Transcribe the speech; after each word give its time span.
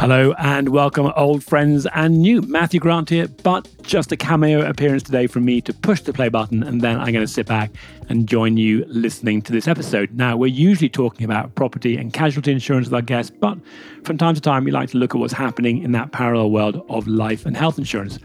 Hello 0.00 0.32
and 0.38 0.70
welcome, 0.70 1.12
old 1.14 1.44
friends 1.44 1.86
and 1.94 2.22
new. 2.22 2.40
Matthew 2.40 2.80
Grant 2.80 3.10
here, 3.10 3.28
but 3.28 3.68
just 3.82 4.10
a 4.10 4.16
cameo 4.16 4.66
appearance 4.66 5.02
today 5.02 5.26
from 5.26 5.44
me 5.44 5.60
to 5.60 5.74
push 5.74 6.00
the 6.00 6.14
play 6.14 6.30
button, 6.30 6.62
and 6.62 6.80
then 6.80 6.98
I'm 6.98 7.12
going 7.12 7.26
to 7.26 7.30
sit 7.30 7.44
back 7.44 7.70
and 8.08 8.26
join 8.26 8.56
you 8.56 8.86
listening 8.88 9.42
to 9.42 9.52
this 9.52 9.68
episode. 9.68 10.10
Now, 10.14 10.38
we're 10.38 10.46
usually 10.46 10.88
talking 10.88 11.26
about 11.26 11.54
property 11.54 11.98
and 11.98 12.14
casualty 12.14 12.50
insurance 12.50 12.86
with 12.86 12.94
our 12.94 13.02
guests, 13.02 13.30
but 13.30 13.58
from 14.04 14.16
time 14.16 14.34
to 14.34 14.40
time, 14.40 14.64
we 14.64 14.70
like 14.70 14.88
to 14.92 14.96
look 14.96 15.14
at 15.14 15.18
what's 15.18 15.34
happening 15.34 15.82
in 15.82 15.92
that 15.92 16.12
parallel 16.12 16.50
world 16.50 16.82
of 16.88 17.06
life 17.06 17.44
and 17.44 17.54
health 17.54 17.76
insurance. 17.76 18.18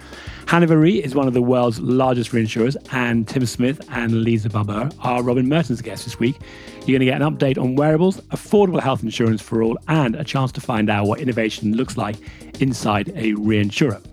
Hannover 0.47 0.77
Re 0.77 1.03
is 1.03 1.13
one 1.13 1.27
of 1.27 1.33
the 1.33 1.41
world's 1.41 1.81
largest 1.81 2.31
reinsurers, 2.31 2.77
and 2.93 3.27
Tim 3.27 3.45
Smith 3.45 3.85
and 3.91 4.23
Lisa 4.23 4.49
Balboa 4.49 4.91
are 5.01 5.21
Robin 5.21 5.49
Merttens' 5.49 5.81
guests 5.81 6.05
this 6.05 6.19
week. 6.19 6.37
You're 6.85 6.99
going 6.99 7.07
to 7.07 7.11
get 7.11 7.19
an 7.19 7.35
update 7.35 7.57
on 7.57 7.75
wearables, 7.75 8.21
affordable 8.27 8.79
health 8.79 9.01
insurance 9.01 9.41
for 9.41 9.63
all, 9.63 9.75
and 9.87 10.15
a 10.15 10.23
chance 10.23 10.51
to 10.51 10.61
find 10.61 10.87
out 10.87 11.07
what 11.07 11.19
innovation 11.19 11.75
looks 11.75 11.97
like 11.97 12.15
inside 12.61 13.09
a 13.09 13.33
reinsurer. 13.33 14.05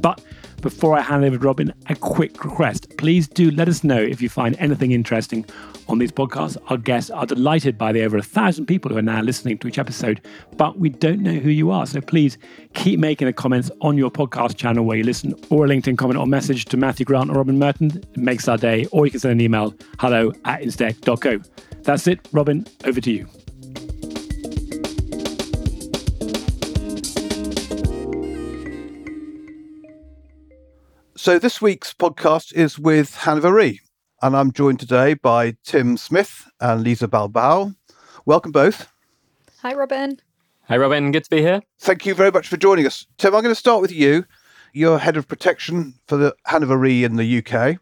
But 0.00 0.22
before 0.60 0.96
I 0.96 1.00
hand 1.00 1.24
over 1.24 1.38
to 1.38 1.44
Robin, 1.44 1.74
a 1.88 1.96
quick 1.96 2.44
request. 2.44 2.96
Please 2.98 3.26
do 3.26 3.50
let 3.50 3.68
us 3.68 3.82
know 3.82 4.00
if 4.00 4.22
you 4.22 4.28
find 4.28 4.54
anything 4.60 4.92
interesting 4.92 5.44
on 5.90 5.98
these 5.98 6.12
podcasts. 6.12 6.56
Our 6.68 6.76
guests 6.76 7.10
are 7.10 7.26
delighted 7.26 7.76
by 7.76 7.92
the 7.92 8.02
over 8.02 8.16
a 8.16 8.22
thousand 8.22 8.66
people 8.66 8.90
who 8.90 8.98
are 8.98 9.02
now 9.02 9.20
listening 9.20 9.58
to 9.58 9.68
each 9.68 9.78
episode, 9.78 10.20
but 10.56 10.78
we 10.78 10.88
don't 10.88 11.20
know 11.20 11.34
who 11.34 11.50
you 11.50 11.70
are. 11.70 11.86
So 11.86 12.00
please 12.00 12.38
keep 12.74 13.00
making 13.00 13.26
the 13.26 13.32
comments 13.32 13.70
on 13.80 13.98
your 13.98 14.10
podcast 14.10 14.56
channel 14.56 14.84
where 14.84 14.96
you 14.96 15.04
listen, 15.04 15.34
or 15.50 15.66
a 15.66 15.68
LinkedIn 15.68 15.98
comment 15.98 16.18
or 16.18 16.26
message 16.26 16.66
to 16.66 16.76
Matthew 16.76 17.04
Grant 17.04 17.30
or 17.30 17.34
Robin 17.34 17.58
Merttens. 17.58 17.96
It 17.96 18.16
makes 18.16 18.48
our 18.48 18.56
day, 18.56 18.86
or 18.92 19.04
you 19.06 19.10
can 19.10 19.20
send 19.20 19.32
an 19.32 19.40
email 19.40 19.74
hello 19.98 20.32
at 20.44 20.62
instech.co. 20.62 21.40
That's 21.82 22.06
it. 22.06 22.20
Robin, 22.32 22.66
over 22.84 23.00
to 23.00 23.10
you. 23.10 23.26
So 31.16 31.38
this 31.38 31.60
week's 31.60 31.92
podcast 31.92 32.54
is 32.54 32.78
with 32.78 33.14
Hannover 33.14 33.52
Re, 33.52 33.78
and 34.22 34.36
I'm 34.36 34.52
joined 34.52 34.80
today 34.80 35.14
by 35.14 35.56
Tim 35.64 35.96
Smith 35.96 36.48
and 36.60 36.82
Lisa 36.82 37.08
Balboa. 37.08 37.74
Welcome 38.26 38.52
both. 38.52 38.88
Hi, 39.62 39.74
Robin. 39.74 40.20
Hi, 40.68 40.76
Robin. 40.76 41.10
Good 41.10 41.24
to 41.24 41.30
be 41.30 41.40
here. 41.40 41.62
Thank 41.78 42.06
you 42.06 42.14
very 42.14 42.30
much 42.30 42.48
for 42.48 42.56
joining 42.56 42.86
us. 42.86 43.06
Tim, 43.18 43.34
I'm 43.34 43.42
going 43.42 43.54
to 43.54 43.58
start 43.58 43.80
with 43.80 43.92
you. 43.92 44.24
You're 44.72 44.98
head 44.98 45.16
of 45.16 45.26
protection 45.26 45.94
for 46.06 46.16
the 46.16 46.34
Hannover 46.46 46.76
Re 46.76 47.02
in 47.02 47.16
the 47.16 47.38
UK. 47.38 47.78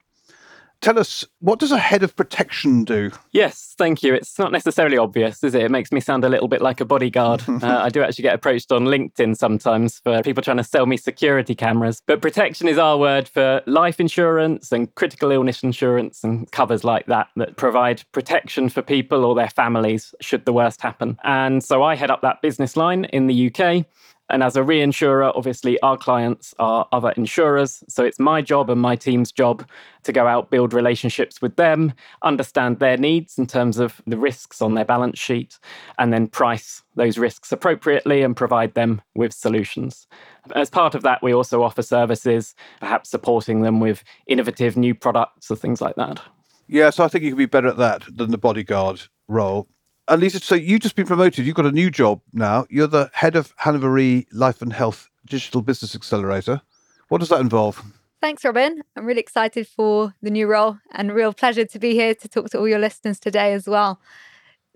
Tell 0.81 0.99
us, 0.99 1.25
what 1.41 1.59
does 1.59 1.73
a 1.73 1.79
head 1.79 2.05
of 2.05 2.15
protection 2.15 2.85
do? 2.85 3.11
Yes, 3.33 3.75
thank 3.79 4.03
you. 4.05 4.15
It's 4.15 4.39
not 4.39 4.53
necessarily 4.53 4.97
obvious, 4.97 5.43
is 5.43 5.55
it? 5.55 5.63
It 5.63 5.71
makes 5.73 5.91
me 5.91 5.99
sound 5.99 6.25
a 6.25 6.29
little 6.29 6.47
bit 6.47 6.63
like 6.63 6.81
a 6.81 6.85
bodyguard. 6.85 7.43
uh, 7.49 7.67
I 7.67 7.89
do 7.89 8.03
actually 8.03 8.23
get 8.23 8.35
approached 8.35 8.71
on 8.71 8.85
LinkedIn 8.85 9.37
sometimes 9.37 9.99
for 9.99 10.23
people 10.23 10.43
trying 10.43 10.59
to 10.59 10.65
sell 10.65 10.87
me 10.87 10.97
security 10.97 11.57
cameras. 11.57 12.01
But 12.07 12.23
protection 12.23 12.69
is 12.69 12.79
our 12.79 12.97
word 12.97 13.27
for 13.29 13.61
life 13.67 13.99
insurance 13.99 14.71
and 14.71 14.95
critical 14.95 15.33
illness 15.33 15.65
insurance 15.65 16.23
and 16.23 16.51
covers 16.53 16.85
like 16.85 17.07
that 17.07 17.29
that 17.37 17.57
provide 17.57 18.05
protection 18.13 18.69
for 18.69 18.81
people 18.81 19.25
or 19.25 19.35
their 19.35 19.51
families 19.51 20.15
should 20.21 20.45
the 20.45 20.53
worst 20.53 20.81
happen. 20.81 21.19
And 21.25 21.65
so 21.65 21.83
I 21.83 21.97
head 21.97 22.11
up 22.11 22.23
that 22.23 22.41
business 22.41 22.77
line 22.77 23.05
in 23.07 23.27
the 23.27 23.53
UK. 23.53 23.85
And 24.31 24.43
as 24.43 24.57
a 24.57 24.61
reinsurer, 24.61 25.33
obviously, 25.35 25.81
our 25.81 25.97
clients 25.97 26.55
are 26.59 26.87
other 26.93 27.11
insurers. 27.13 27.83
So 27.89 28.05
it's 28.05 28.19
my 28.19 28.43
job 28.43 28.69
and 28.69 28.81
my 28.81 28.95
team's 28.97 29.33
job 29.33 29.67
to 30.05 30.13
go 30.13 30.27
out, 30.27 30.51
build 30.51 30.75
relationships 30.75 31.41
with 31.41 31.57
them, 31.57 31.93
understand 32.23 32.79
their 32.79 32.97
needs 32.97 33.39
in 33.39 33.47
terms 33.47 33.79
of 33.79 34.03
the 34.07 34.19
risks 34.19 34.61
on 34.61 34.75
their 34.75 34.85
balance 34.85 35.19
sheet, 35.19 35.59
and 35.99 36.13
then 36.13 36.27
price 36.27 36.83
those 36.95 37.17
risks 37.17 37.53
appropriately 37.53 38.23
and 38.23 38.37
provide 38.37 38.75
them 38.75 39.01
with 39.15 39.33
solutions. 39.33 40.07
As 40.55 40.71
part 40.71 40.95
of 40.95 41.03
that, 41.03 41.23
we 41.23 41.33
also 41.33 41.63
offer 41.63 41.83
services, 41.83 42.55
perhaps 42.81 43.11
supporting 43.11 43.63
them 43.63 43.81
with 43.81 44.05
innovative 44.27 44.77
new 44.77 44.95
products 44.95 45.51
or 45.51 45.57
things 45.57 45.81
like 45.81 45.97
that. 45.97 46.21
Yeah, 46.67 46.91
so 46.91 47.05
I 47.05 47.09
think 47.09 47.25
you 47.25 47.31
could 47.31 47.39
be 47.39 47.47
better 47.47 47.69
at 47.69 47.79
that 47.79 48.05
than 48.15 48.31
the 48.31 48.39
bodyguard 48.39 49.03
role. 49.27 49.69
Lisa, 50.17 50.41
so 50.41 50.55
you've 50.55 50.81
just 50.81 50.97
been 50.97 51.07
promoted. 51.07 51.45
You've 51.45 51.57
got 51.57 51.67
a 51.67 51.73
new 51.73 51.91
job 51.91 52.21
now. 52.33 52.67
You're 52.71 52.87
the 52.87 53.11
head 53.13 53.37
of 53.37 53.53
Hannover 53.57 53.91
Re 53.91 54.27
Life 54.33 54.63
and 54.63 54.73
Health 54.73 55.11
Digital 55.27 55.61
Business 55.61 55.95
Accelerator. 55.95 56.63
What 57.09 57.19
does 57.19 57.29
that 57.29 57.41
involve? 57.41 57.83
Thanks, 58.21 58.45
Robin. 58.45 58.83
I'm 58.97 59.07
really 59.07 59.21
excited 59.21 59.69
for 59.69 60.15
the 60.23 60.31
new 60.31 60.47
role 60.47 60.79
and 60.93 61.15
real 61.15 61.33
pleasure 61.33 61.65
to 61.65 61.79
be 61.79 61.93
here 61.93 62.15
to 62.15 62.29
talk 62.29 62.51
to 62.51 62.59
all 62.59 62.67
your 62.67 62.79
listeners 62.79 63.21
today 63.21 63.53
as 63.53 63.69
well. 63.69 64.01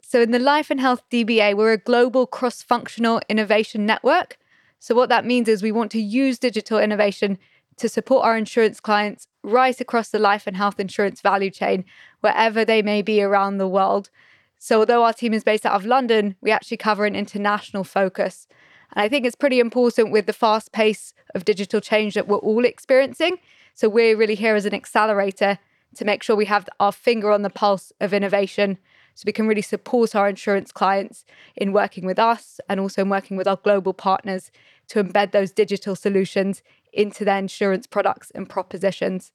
So, 0.02 0.20
in 0.20 0.30
the 0.30 0.38
Life 0.38 0.70
and 0.70 0.80
Health 0.80 1.02
DBA, 1.10 1.56
we're 1.56 1.72
a 1.72 1.78
global 1.78 2.26
cross 2.26 2.62
functional 2.62 3.20
innovation 3.28 3.86
network. 3.86 4.38
So, 4.78 4.94
what 4.94 5.08
that 5.08 5.24
means 5.24 5.48
is 5.48 5.62
we 5.62 5.72
want 5.72 5.90
to 5.92 6.00
use 6.00 6.38
digital 6.38 6.78
innovation 6.78 7.38
to 7.78 7.88
support 7.88 8.24
our 8.24 8.36
insurance 8.36 8.80
clients 8.80 9.26
right 9.42 9.80
across 9.80 10.10
the 10.10 10.18
life 10.18 10.46
and 10.46 10.56
health 10.56 10.78
insurance 10.78 11.20
value 11.20 11.50
chain, 11.50 11.84
wherever 12.20 12.64
they 12.64 12.82
may 12.82 13.02
be 13.02 13.22
around 13.22 13.58
the 13.58 13.68
world. 13.68 14.10
So, 14.64 14.78
although 14.78 15.02
our 15.02 15.12
team 15.12 15.34
is 15.34 15.42
based 15.42 15.66
out 15.66 15.72
of 15.72 15.84
London, 15.84 16.36
we 16.40 16.52
actually 16.52 16.76
cover 16.76 17.04
an 17.04 17.16
international 17.16 17.82
focus. 17.82 18.46
And 18.92 19.02
I 19.02 19.08
think 19.08 19.26
it's 19.26 19.34
pretty 19.34 19.58
important 19.58 20.12
with 20.12 20.26
the 20.26 20.32
fast 20.32 20.70
pace 20.70 21.14
of 21.34 21.44
digital 21.44 21.80
change 21.80 22.14
that 22.14 22.28
we're 22.28 22.36
all 22.36 22.64
experiencing. 22.64 23.38
So, 23.74 23.88
we're 23.88 24.16
really 24.16 24.36
here 24.36 24.54
as 24.54 24.64
an 24.64 24.72
accelerator 24.72 25.58
to 25.96 26.04
make 26.04 26.22
sure 26.22 26.36
we 26.36 26.44
have 26.44 26.68
our 26.78 26.92
finger 26.92 27.32
on 27.32 27.42
the 27.42 27.50
pulse 27.50 27.92
of 28.00 28.14
innovation 28.14 28.78
so 29.16 29.24
we 29.26 29.32
can 29.32 29.48
really 29.48 29.62
support 29.62 30.14
our 30.14 30.28
insurance 30.28 30.70
clients 30.70 31.24
in 31.56 31.72
working 31.72 32.06
with 32.06 32.20
us 32.20 32.60
and 32.68 32.78
also 32.78 33.02
in 33.02 33.08
working 33.08 33.36
with 33.36 33.48
our 33.48 33.56
global 33.56 33.92
partners 33.92 34.52
to 34.86 35.02
embed 35.02 35.32
those 35.32 35.50
digital 35.50 35.96
solutions 35.96 36.62
into 36.92 37.24
their 37.24 37.38
insurance 37.38 37.88
products 37.88 38.30
and 38.30 38.48
propositions 38.48 39.32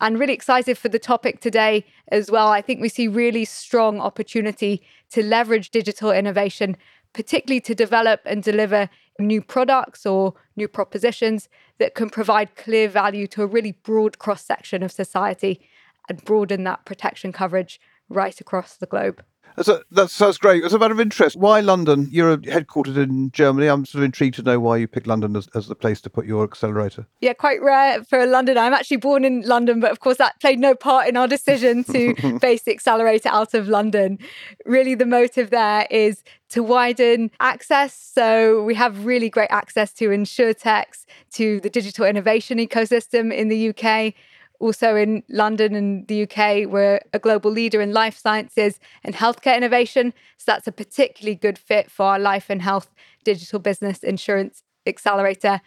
and 0.00 0.18
really 0.18 0.32
excited 0.32 0.78
for 0.78 0.88
the 0.88 0.98
topic 0.98 1.40
today 1.40 1.84
as 2.08 2.30
well. 2.30 2.48
I 2.48 2.62
think 2.62 2.80
we 2.80 2.88
see 2.88 3.08
really 3.08 3.44
strong 3.44 4.00
opportunity 4.00 4.82
to 5.10 5.22
leverage 5.22 5.70
digital 5.70 6.10
innovation, 6.10 6.76
particularly 7.12 7.60
to 7.62 7.74
develop 7.74 8.20
and 8.24 8.42
deliver 8.42 8.88
new 9.18 9.42
products 9.42 10.06
or 10.06 10.34
new 10.56 10.68
propositions 10.68 11.48
that 11.78 11.94
can 11.94 12.08
provide 12.08 12.56
clear 12.56 12.88
value 12.88 13.26
to 13.26 13.42
a 13.42 13.46
really 13.46 13.72
broad 13.72 14.18
cross 14.18 14.44
section 14.44 14.82
of 14.82 14.90
society 14.90 15.60
and 16.08 16.24
broaden 16.24 16.64
that 16.64 16.84
protection 16.84 17.32
coverage 17.32 17.80
right 18.08 18.40
across 18.40 18.76
the 18.76 18.86
globe. 18.86 19.22
A, 19.56 19.80
that 19.90 20.10
sounds 20.10 20.38
great. 20.38 20.64
As 20.64 20.72
a 20.72 20.78
matter 20.78 20.94
of 20.94 21.00
interest, 21.00 21.36
why 21.36 21.60
London? 21.60 22.08
You're 22.10 22.36
headquartered 22.38 22.96
in 22.96 23.30
Germany. 23.30 23.66
I'm 23.66 23.84
sort 23.84 24.00
of 24.00 24.04
intrigued 24.04 24.36
to 24.36 24.42
know 24.42 24.58
why 24.58 24.76
you 24.76 24.88
picked 24.88 25.06
London 25.06 25.36
as, 25.36 25.48
as 25.54 25.68
the 25.68 25.74
place 25.74 26.00
to 26.02 26.10
put 26.10 26.26
your 26.26 26.44
accelerator. 26.44 27.06
Yeah, 27.20 27.32
quite 27.34 27.62
rare 27.62 28.02
for 28.04 28.26
London. 28.26 28.58
I'm 28.58 28.72
actually 28.72 28.98
born 28.98 29.24
in 29.24 29.42
London, 29.42 29.80
but 29.80 29.90
of 29.90 30.00
course 30.00 30.18
that 30.18 30.40
played 30.40 30.58
no 30.58 30.74
part 30.74 31.08
in 31.08 31.16
our 31.16 31.28
decision 31.28 31.84
to 31.84 32.38
base 32.40 32.62
the 32.62 32.72
accelerator 32.72 33.28
out 33.28 33.54
of 33.54 33.68
London. 33.68 34.18
Really, 34.64 34.94
the 34.94 35.06
motive 35.06 35.50
there 35.50 35.86
is 35.90 36.22
to 36.50 36.62
widen 36.62 37.30
access. 37.40 37.94
So 37.94 38.62
we 38.64 38.74
have 38.74 39.04
really 39.04 39.30
great 39.30 39.50
access 39.50 39.92
to 39.94 40.08
insurtechs, 40.08 41.04
to 41.32 41.60
the 41.60 41.70
digital 41.70 42.04
innovation 42.06 42.58
ecosystem 42.58 43.32
in 43.32 43.48
the 43.48 43.68
UK 43.70 44.14
also 44.60 44.94
in 44.94 45.22
London 45.28 45.74
and 45.74 46.06
the 46.06 46.22
UK, 46.22 46.70
we're 46.70 47.00
a 47.12 47.18
global 47.18 47.50
leader 47.50 47.80
in 47.80 47.92
life 47.92 48.16
sciences 48.16 48.78
and 49.02 49.14
healthcare 49.14 49.56
innovation. 49.56 50.12
So 50.36 50.44
that's 50.52 50.68
a 50.68 50.72
particularly 50.72 51.34
good 51.34 51.58
fit 51.58 51.90
for 51.90 52.04
our 52.04 52.18
life 52.18 52.46
and 52.50 52.62
health 52.62 52.90
digital 53.24 53.58
business 53.58 54.02
insurance 54.02 54.62
accelerator. 54.86 55.60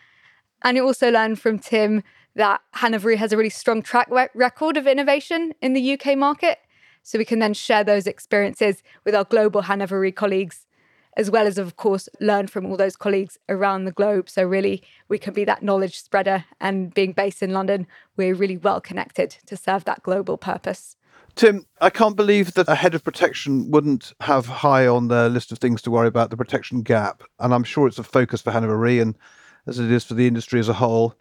And 0.62 0.78
you 0.78 0.86
also 0.86 1.12
learned 1.12 1.40
from 1.40 1.60
Tim 1.60 2.04
that 2.36 2.62
Hannover 2.74 3.16
has 3.16 3.34
a 3.34 3.38
really 3.38 3.50
strong 3.50 3.82
track 3.82 4.10
record 4.34 4.78
of 4.78 4.88
innovation 4.88 5.54
in 5.62 5.74
the 5.74 5.94
UK 5.94 6.18
market. 6.18 6.60
So 7.02 7.18
we 7.18 7.26
can 7.26 7.40
then 7.40 7.54
share 7.54 7.84
those 7.84 8.08
experiences 8.08 8.82
with 9.06 9.14
our 9.14 9.26
global 9.26 9.64
Hannover 9.64 10.10
colleagues 10.12 10.66
as 11.16 11.30
well 11.30 11.48
as, 11.48 11.58
of 11.58 11.76
course, 11.76 12.10
learn 12.20 12.48
from 12.48 12.66
all 12.66 12.78
those 12.78 12.96
colleagues 12.96 13.38
around 13.50 13.86
the 13.86 13.92
globe. 13.92 14.30
So, 14.30 14.44
really, 14.44 14.84
we 15.10 15.18
can 15.18 15.34
be 15.34 15.46
that 15.46 15.64
knowledge 15.64 16.00
spreader. 16.00 16.46
And 16.60 16.94
being 16.94 17.14
based 17.14 17.44
in 17.44 17.52
London, 17.52 17.88
we're 18.18 18.36
really 18.36 18.58
well 18.58 18.82
connected 18.82 19.38
to 19.46 19.58
serve 19.58 19.86
that 19.86 20.04
global 20.04 20.38
purpose. 20.38 20.96
Tim, 21.36 21.66
I 21.82 21.90
can't 21.90 22.16
believe 22.16 22.54
that 22.54 22.70
a 22.70 22.76
head 22.76 22.94
of 22.94 23.04
protection 23.04 23.72
wouldn't 23.72 24.14
have 24.22 24.46
high 24.46 24.86
on 24.86 25.08
their 25.08 25.30
list 25.30 25.52
of 25.52 25.58
things 25.58 25.82
to 25.82 25.92
worry 25.92 26.08
about 26.08 26.30
the 26.30 26.38
protection 26.38 26.84
gap. 26.84 27.24
And 27.40 27.54
I'm 27.54 27.64
sure 27.64 27.88
it's 27.88 27.98
a 27.98 28.04
focus 28.04 28.42
for 28.42 28.52
Hannover 28.52 28.78
Re 28.78 29.00
and 29.00 29.18
as 29.66 29.80
it 29.80 29.92
is 29.92 30.04
for 30.04 30.14
the 30.14 30.28
industry 30.28 30.60
as 30.60 30.70
a 30.70 30.74
whole. 30.74 31.16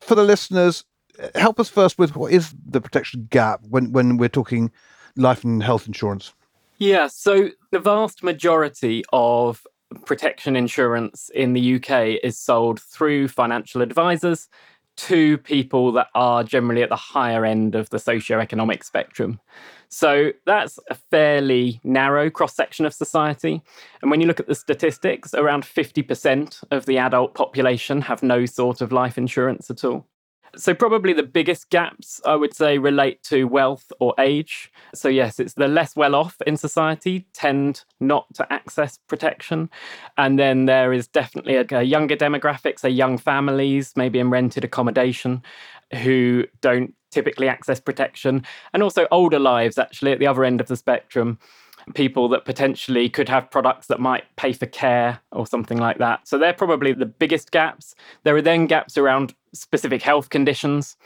For 0.00 0.14
the 0.14 0.24
listeners, 0.24 0.84
help 1.34 1.60
us 1.60 1.68
first 1.68 1.98
with 1.98 2.16
what 2.16 2.32
is 2.32 2.54
the 2.66 2.80
protection 2.80 3.28
gap 3.30 3.60
when, 3.68 3.92
when 3.92 4.16
we're 4.16 4.28
talking 4.28 4.70
life 5.16 5.44
and 5.44 5.62
health 5.62 5.86
insurance? 5.86 6.32
Yeah, 6.78 7.06
so 7.06 7.50
the 7.70 7.78
vast 7.78 8.22
majority 8.22 9.04
of 9.12 9.66
protection 10.06 10.56
insurance 10.56 11.30
in 11.34 11.52
the 11.52 11.76
UK 11.76 12.18
is 12.22 12.38
sold 12.38 12.80
through 12.80 13.28
financial 13.28 13.80
advisors 13.80 14.48
to 14.96 15.38
people 15.38 15.92
that 15.92 16.08
are 16.14 16.44
generally 16.44 16.82
at 16.82 16.88
the 16.88 16.96
higher 16.96 17.44
end 17.44 17.74
of 17.74 17.90
the 17.90 17.98
socio-economic 17.98 18.84
spectrum. 18.84 19.40
So 19.88 20.32
that's 20.46 20.78
a 20.90 20.94
fairly 20.94 21.80
narrow 21.84 22.30
cross 22.30 22.54
section 22.54 22.86
of 22.86 22.94
society. 22.94 23.62
And 24.02 24.10
when 24.10 24.20
you 24.20 24.26
look 24.26 24.40
at 24.40 24.46
the 24.46 24.54
statistics, 24.54 25.34
around 25.34 25.64
50% 25.64 26.64
of 26.70 26.86
the 26.86 26.98
adult 26.98 27.34
population 27.34 28.00
have 28.02 28.22
no 28.22 28.46
sort 28.46 28.80
of 28.80 28.92
life 28.92 29.18
insurance 29.18 29.70
at 29.70 29.84
all. 29.84 30.06
So, 30.56 30.74
probably 30.74 31.12
the 31.12 31.22
biggest 31.22 31.70
gaps 31.70 32.20
I 32.24 32.36
would 32.36 32.54
say 32.54 32.78
relate 32.78 33.22
to 33.24 33.44
wealth 33.44 33.92
or 34.00 34.14
age. 34.18 34.72
So, 34.94 35.08
yes, 35.08 35.40
it's 35.40 35.54
the 35.54 35.68
less 35.68 35.96
well 35.96 36.14
off 36.14 36.40
in 36.46 36.56
society 36.56 37.26
tend 37.32 37.84
not 38.00 38.32
to 38.34 38.52
access 38.52 38.98
protection. 39.08 39.70
And 40.16 40.38
then 40.38 40.66
there 40.66 40.92
is 40.92 41.08
definitely 41.08 41.56
a, 41.56 41.66
a 41.70 41.82
younger 41.82 42.16
demographic, 42.16 42.78
so 42.78 42.88
young 42.88 43.18
families, 43.18 43.92
maybe 43.96 44.18
in 44.18 44.30
rented 44.30 44.64
accommodation, 44.64 45.42
who 46.02 46.44
don't 46.60 46.94
typically 47.10 47.48
access 47.48 47.80
protection. 47.80 48.44
And 48.72 48.82
also 48.82 49.06
older 49.10 49.38
lives, 49.38 49.78
actually, 49.78 50.12
at 50.12 50.18
the 50.18 50.26
other 50.26 50.44
end 50.44 50.60
of 50.60 50.68
the 50.68 50.76
spectrum 50.76 51.38
people 51.94 52.28
that 52.30 52.44
potentially 52.44 53.08
could 53.08 53.28
have 53.28 53.50
products 53.50 53.88
that 53.88 54.00
might 54.00 54.24
pay 54.36 54.52
for 54.52 54.66
care 54.66 55.20
or 55.32 55.46
something 55.46 55.78
like 55.78 55.98
that. 55.98 56.26
So 56.26 56.38
they're 56.38 56.52
probably 56.52 56.92
the 56.92 57.06
biggest 57.06 57.50
gaps. 57.50 57.94
There 58.22 58.34
are 58.36 58.42
then 58.42 58.66
gaps 58.66 58.96
around 58.96 59.34
specific 59.52 60.02
health 60.02 60.30
conditions. 60.30 60.96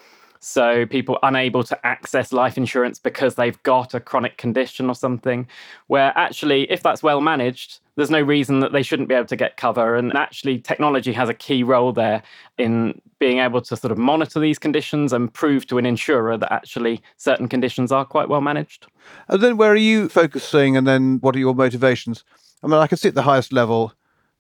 So 0.41 0.87
people 0.87 1.19
unable 1.25 1.65
to 1.65 1.87
access 1.87 2.33
life 2.33 2.57
insurance 2.57 3.01
because 3.01 3.35
they've 3.35 3.61
got 3.65 3.93
a 3.95 4.01
chronic 4.01 4.37
condition 4.37 4.89
or 4.89 4.95
something, 4.95 5.49
where 5.89 6.13
actually, 6.17 6.71
if 6.71 6.83
that's 6.83 7.03
well 7.03 7.21
managed, 7.21 7.81
there's 7.99 8.11
no 8.11 8.21
reason 8.21 8.61
that 8.61 8.71
they 8.71 8.85
shouldn't 8.85 9.09
be 9.09 9.15
able 9.17 9.27
to 9.27 9.35
get 9.35 9.57
cover. 9.57 9.97
And 9.97 10.17
actually, 10.17 10.61
technology 10.61 11.13
has 11.13 11.29
a 11.29 11.35
key 11.35 11.65
role 11.65 11.93
there 11.93 12.23
in 12.57 13.01
being 13.19 13.39
able 13.39 13.61
to 13.61 13.77
sort 13.77 13.91
of 13.91 13.99
monitor 13.99 14.39
these 14.39 14.57
conditions 14.57 15.13
and 15.13 15.35
prove 15.35 15.67
to 15.67 15.79
an 15.79 15.85
insurer 15.85 16.37
that 16.37 16.53
actually 16.53 17.03
certain 17.17 17.49
conditions 17.49 17.91
are 17.91 18.05
quite 18.05 18.29
well 18.29 18.41
managed. 18.41 18.87
And 19.27 19.43
then 19.43 19.57
where 19.57 19.73
are 19.73 19.77
you 19.77 20.09
focusing? 20.09 20.77
And 20.77 20.87
then 20.87 21.19
what 21.23 21.35
are 21.35 21.41
your 21.41 21.57
motivations? 21.57 22.23
I 22.63 22.69
mean, 22.69 22.77
I 22.77 22.87
can 22.87 22.99
see 22.99 23.09
at 23.09 23.17
the 23.17 23.23
highest 23.23 23.53
level, 23.53 23.93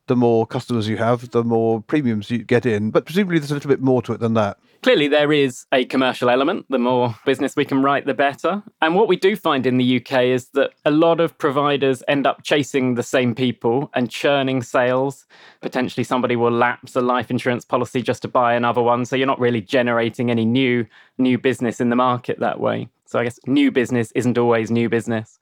the 0.08 0.16
more 0.16 0.46
customers 0.46 0.88
you 0.88 0.96
have, 0.96 1.31
the 1.31 1.44
more 1.44 1.81
premiums 1.82 2.31
you 2.31 2.38
get 2.38 2.66
in. 2.66 2.90
But 2.90 3.05
presumably, 3.06 3.38
there's 3.38 3.50
a 3.50 3.55
little 3.55 3.70
bit 3.70 3.81
more 3.81 4.02
to 4.02 4.12
it 4.12 4.20
than 4.20 4.34
that. 4.34 4.58
Clearly, 4.82 5.08
there 5.08 5.32
is 5.32 5.66
a 5.72 5.84
commercial 5.84 6.31
element. 6.31 6.66
The 6.69 6.78
more 6.78 7.16
business 7.25 7.56
we 7.56 7.64
can 7.64 7.82
write, 7.82 8.06
the 8.06 8.14
better. 8.14 8.62
And 8.81 8.94
what 8.94 9.08
we 9.08 9.16
do 9.16 9.34
find 9.34 9.66
in 9.66 9.76
the 9.76 9.96
UK 9.96 10.25
is 10.25 10.49
that 10.50 10.70
a 10.84 10.90
lot 10.90 11.20
of 11.20 11.37
providers 11.38 12.02
end 12.06 12.26
up 12.26 12.43
chasing 12.44 12.94
the 12.94 13.02
same 13.02 13.34
people 13.34 13.90
and 13.94 14.10
churning 14.10 14.62
sales. 14.62 15.26
Potentially, 15.60 16.05
somebody 16.05 16.37
will 16.37 16.52
lapse 16.52 16.94
a 16.94 17.00
life 17.00 17.31
insurance 17.31 17.64
policy 17.64 18.02
just 18.02 18.22
to 18.22 18.28
buy 18.28 18.54
another 18.54 18.82
one. 18.82 19.04
So 19.04 19.16
you're 19.16 19.26
not 19.26 19.40
really 19.40 19.61
generating 19.61 20.31
any 20.31 20.44
new 20.44 20.87
new 21.19 21.37
business 21.37 21.81
in 21.81 21.90
the 21.90 21.96
market 21.96 22.38
that 22.38 22.61
way. 22.61 22.88
So 23.08 23.19
I 23.19 23.25
guess 23.25 23.40
new 23.46 23.72
business 23.72 24.12
isn't 24.12 24.37
always 24.37 24.70
new 24.70 24.90
business. 24.90 25.38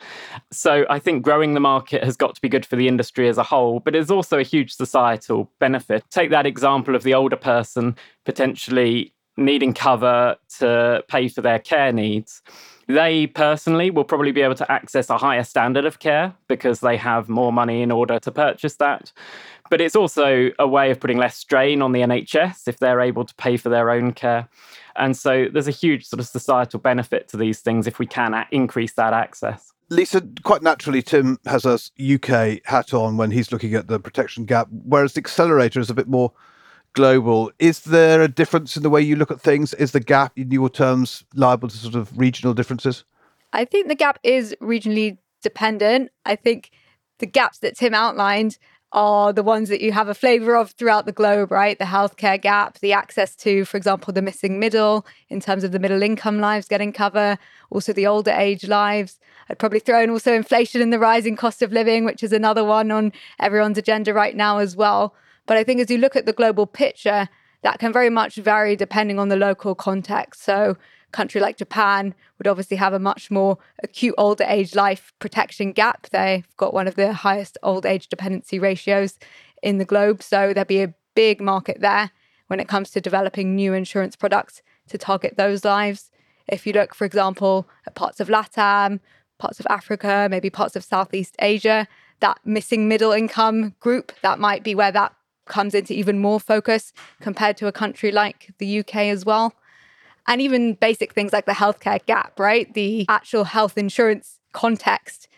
So 0.52 0.86
I 0.88 1.00
think 1.00 1.24
growing 1.24 1.54
the 1.54 1.60
market 1.60 2.04
has 2.04 2.16
got 2.16 2.36
to 2.36 2.40
be 2.40 2.48
good 2.48 2.64
for 2.64 2.76
the 2.76 2.86
industry 2.86 3.28
as 3.28 3.38
a 3.38 3.42
whole, 3.42 3.80
but 3.80 3.96
it's 3.96 4.10
also 4.10 4.38
a 4.38 4.44
huge 4.44 4.72
societal 4.72 5.50
benefit. 5.58 6.04
Take 6.10 6.30
that 6.30 6.46
example 6.46 6.94
of 6.94 7.02
the 7.02 7.14
older 7.14 7.34
person 7.34 7.96
potentially 8.24 9.12
needing 9.36 9.74
cover 9.74 10.36
to 10.58 11.04
pay 11.08 11.26
for 11.28 11.40
their 11.40 11.58
care 11.58 11.92
needs. 11.92 12.40
They 12.86 13.26
personally 13.26 13.90
will 13.90 14.04
probably 14.04 14.30
be 14.30 14.42
able 14.42 14.54
to 14.54 14.72
access 14.72 15.10
a 15.10 15.18
higher 15.18 15.42
standard 15.42 15.84
of 15.84 15.98
care 15.98 16.34
because 16.48 16.80
they 16.80 16.96
have 16.96 17.28
more 17.28 17.52
money 17.52 17.82
in 17.82 17.90
order 17.90 18.20
to 18.20 18.30
purchase 18.30 18.76
that. 18.76 19.12
But 19.70 19.80
it's 19.80 19.96
also 19.96 20.50
a 20.60 20.68
way 20.68 20.92
of 20.92 21.00
putting 21.00 21.18
less 21.18 21.36
strain 21.36 21.82
on 21.82 21.90
the 21.90 22.00
NHS 22.02 22.68
if 22.68 22.78
they're 22.78 23.00
able 23.00 23.24
to 23.24 23.34
pay 23.34 23.56
for 23.56 23.70
their 23.70 23.90
own 23.90 24.12
care. 24.12 24.48
And 24.98 25.16
so 25.16 25.46
there's 25.52 25.68
a 25.68 25.72
huge 25.72 26.06
sort 26.06 26.20
of 26.20 26.26
societal 26.26 26.80
benefit 26.80 27.28
to 27.28 27.36
these 27.36 27.60
things 27.60 27.86
if 27.86 27.98
we 27.98 28.06
can 28.06 28.34
a- 28.34 28.46
increase 28.50 28.94
that 28.94 29.12
access. 29.12 29.72
Lisa, 29.88 30.22
quite 30.42 30.62
naturally, 30.62 31.00
Tim 31.00 31.38
has 31.46 31.64
a 31.64 31.78
UK 32.14 32.60
hat 32.64 32.92
on 32.92 33.16
when 33.16 33.30
he's 33.30 33.52
looking 33.52 33.74
at 33.74 33.86
the 33.86 34.00
protection 34.00 34.44
gap, 34.44 34.68
whereas 34.70 35.12
the 35.12 35.20
accelerator 35.20 35.78
is 35.78 35.90
a 35.90 35.94
bit 35.94 36.08
more 36.08 36.32
global. 36.92 37.52
Is 37.60 37.80
there 37.80 38.20
a 38.22 38.28
difference 38.28 38.76
in 38.76 38.82
the 38.82 38.90
way 38.90 39.00
you 39.00 39.14
look 39.14 39.30
at 39.30 39.40
things? 39.40 39.74
Is 39.74 39.92
the 39.92 40.00
gap, 40.00 40.32
in 40.36 40.50
your 40.50 40.68
terms, 40.68 41.24
liable 41.34 41.68
to 41.68 41.76
sort 41.76 41.94
of 41.94 42.16
regional 42.18 42.52
differences? 42.52 43.04
I 43.52 43.64
think 43.64 43.86
the 43.86 43.94
gap 43.94 44.18
is 44.24 44.56
regionally 44.60 45.18
dependent. 45.42 46.10
I 46.24 46.34
think 46.34 46.72
the 47.18 47.26
gaps 47.26 47.58
that 47.58 47.76
Tim 47.76 47.94
outlined 47.94 48.58
are 48.96 49.30
the 49.30 49.42
ones 49.42 49.68
that 49.68 49.82
you 49.82 49.92
have 49.92 50.08
a 50.08 50.14
flavor 50.14 50.56
of 50.56 50.70
throughout 50.70 51.04
the 51.04 51.12
globe, 51.12 51.52
right? 51.52 51.78
The 51.78 51.84
healthcare 51.84 52.40
gap, 52.40 52.78
the 52.78 52.94
access 52.94 53.36
to, 53.36 53.66
for 53.66 53.76
example, 53.76 54.10
the 54.10 54.22
missing 54.22 54.58
middle 54.58 55.06
in 55.28 55.38
terms 55.38 55.64
of 55.64 55.72
the 55.72 55.78
middle 55.78 56.02
income 56.02 56.40
lives 56.40 56.66
getting 56.66 56.94
cover, 56.94 57.36
also 57.68 57.92
the 57.92 58.06
older 58.06 58.30
age 58.30 58.66
lives. 58.66 59.20
I'd 59.50 59.58
probably 59.58 59.80
throw 59.80 60.00
in 60.00 60.08
also 60.08 60.32
inflation 60.32 60.80
and 60.80 60.94
the 60.94 60.98
rising 60.98 61.36
cost 61.36 61.60
of 61.60 61.72
living, 61.72 62.06
which 62.06 62.22
is 62.22 62.32
another 62.32 62.64
one 62.64 62.90
on 62.90 63.12
everyone's 63.38 63.76
agenda 63.76 64.14
right 64.14 64.34
now 64.34 64.58
as 64.58 64.74
well. 64.74 65.14
But 65.44 65.58
I 65.58 65.62
think 65.62 65.82
as 65.82 65.90
you 65.90 65.98
look 65.98 66.16
at 66.16 66.24
the 66.24 66.32
global 66.32 66.66
picture, 66.66 67.28
that 67.62 67.78
can 67.78 67.92
very 67.92 68.10
much 68.10 68.36
vary 68.36 68.76
depending 68.76 69.18
on 69.18 69.28
the 69.28 69.36
local 69.36 69.74
context. 69.74 70.42
So, 70.42 70.78
country 71.16 71.40
like 71.40 71.56
Japan 71.56 72.14
would 72.36 72.46
obviously 72.46 72.76
have 72.76 72.92
a 72.92 72.98
much 72.98 73.30
more 73.30 73.56
acute 73.82 74.14
older 74.18 74.44
age 74.46 74.74
life 74.74 75.12
protection 75.18 75.72
gap. 75.72 76.08
They've 76.10 76.46
got 76.58 76.74
one 76.74 76.86
of 76.86 76.94
the 76.94 77.14
highest 77.14 77.56
old 77.62 77.86
age 77.86 78.08
dependency 78.08 78.58
ratios 78.58 79.18
in 79.62 79.78
the 79.78 79.86
globe. 79.86 80.22
So, 80.22 80.52
there'd 80.52 80.68
be 80.68 80.82
a 80.82 80.94
big 81.14 81.40
market 81.40 81.80
there 81.80 82.10
when 82.48 82.60
it 82.60 82.68
comes 82.68 82.90
to 82.90 83.00
developing 83.00 83.56
new 83.56 83.72
insurance 83.72 84.14
products 84.14 84.62
to 84.88 84.98
target 84.98 85.36
those 85.36 85.64
lives. 85.64 86.10
If 86.46 86.66
you 86.66 86.72
look, 86.74 86.94
for 86.94 87.06
example, 87.06 87.66
at 87.86 87.94
parts 87.94 88.20
of 88.20 88.28
LATAM, 88.28 89.00
parts 89.38 89.58
of 89.58 89.66
Africa, 89.70 90.28
maybe 90.30 90.50
parts 90.50 90.76
of 90.76 90.84
Southeast 90.84 91.34
Asia, 91.40 91.88
that 92.20 92.38
missing 92.44 92.88
middle 92.88 93.12
income 93.12 93.74
group, 93.80 94.12
that 94.22 94.38
might 94.38 94.62
be 94.62 94.74
where 94.74 94.92
that 94.92 95.12
comes 95.46 95.74
into 95.74 95.94
even 95.94 96.18
more 96.18 96.40
focus 96.40 96.92
compared 97.20 97.56
to 97.56 97.66
a 97.66 97.72
country 97.72 98.12
like 98.12 98.52
the 98.58 98.80
UK 98.80 98.96
as 98.96 99.24
well. 99.24 99.54
And 100.26 100.40
even 100.40 100.74
basic 100.74 101.12
things 101.12 101.32
like 101.32 101.46
the 101.46 101.52
healthcare 101.52 102.04
gap, 102.06 102.38
right? 102.38 102.72
The 102.74 103.06
actual 103.08 103.44
health 103.44 103.78
insurance 103.78 104.40
context 104.52 105.28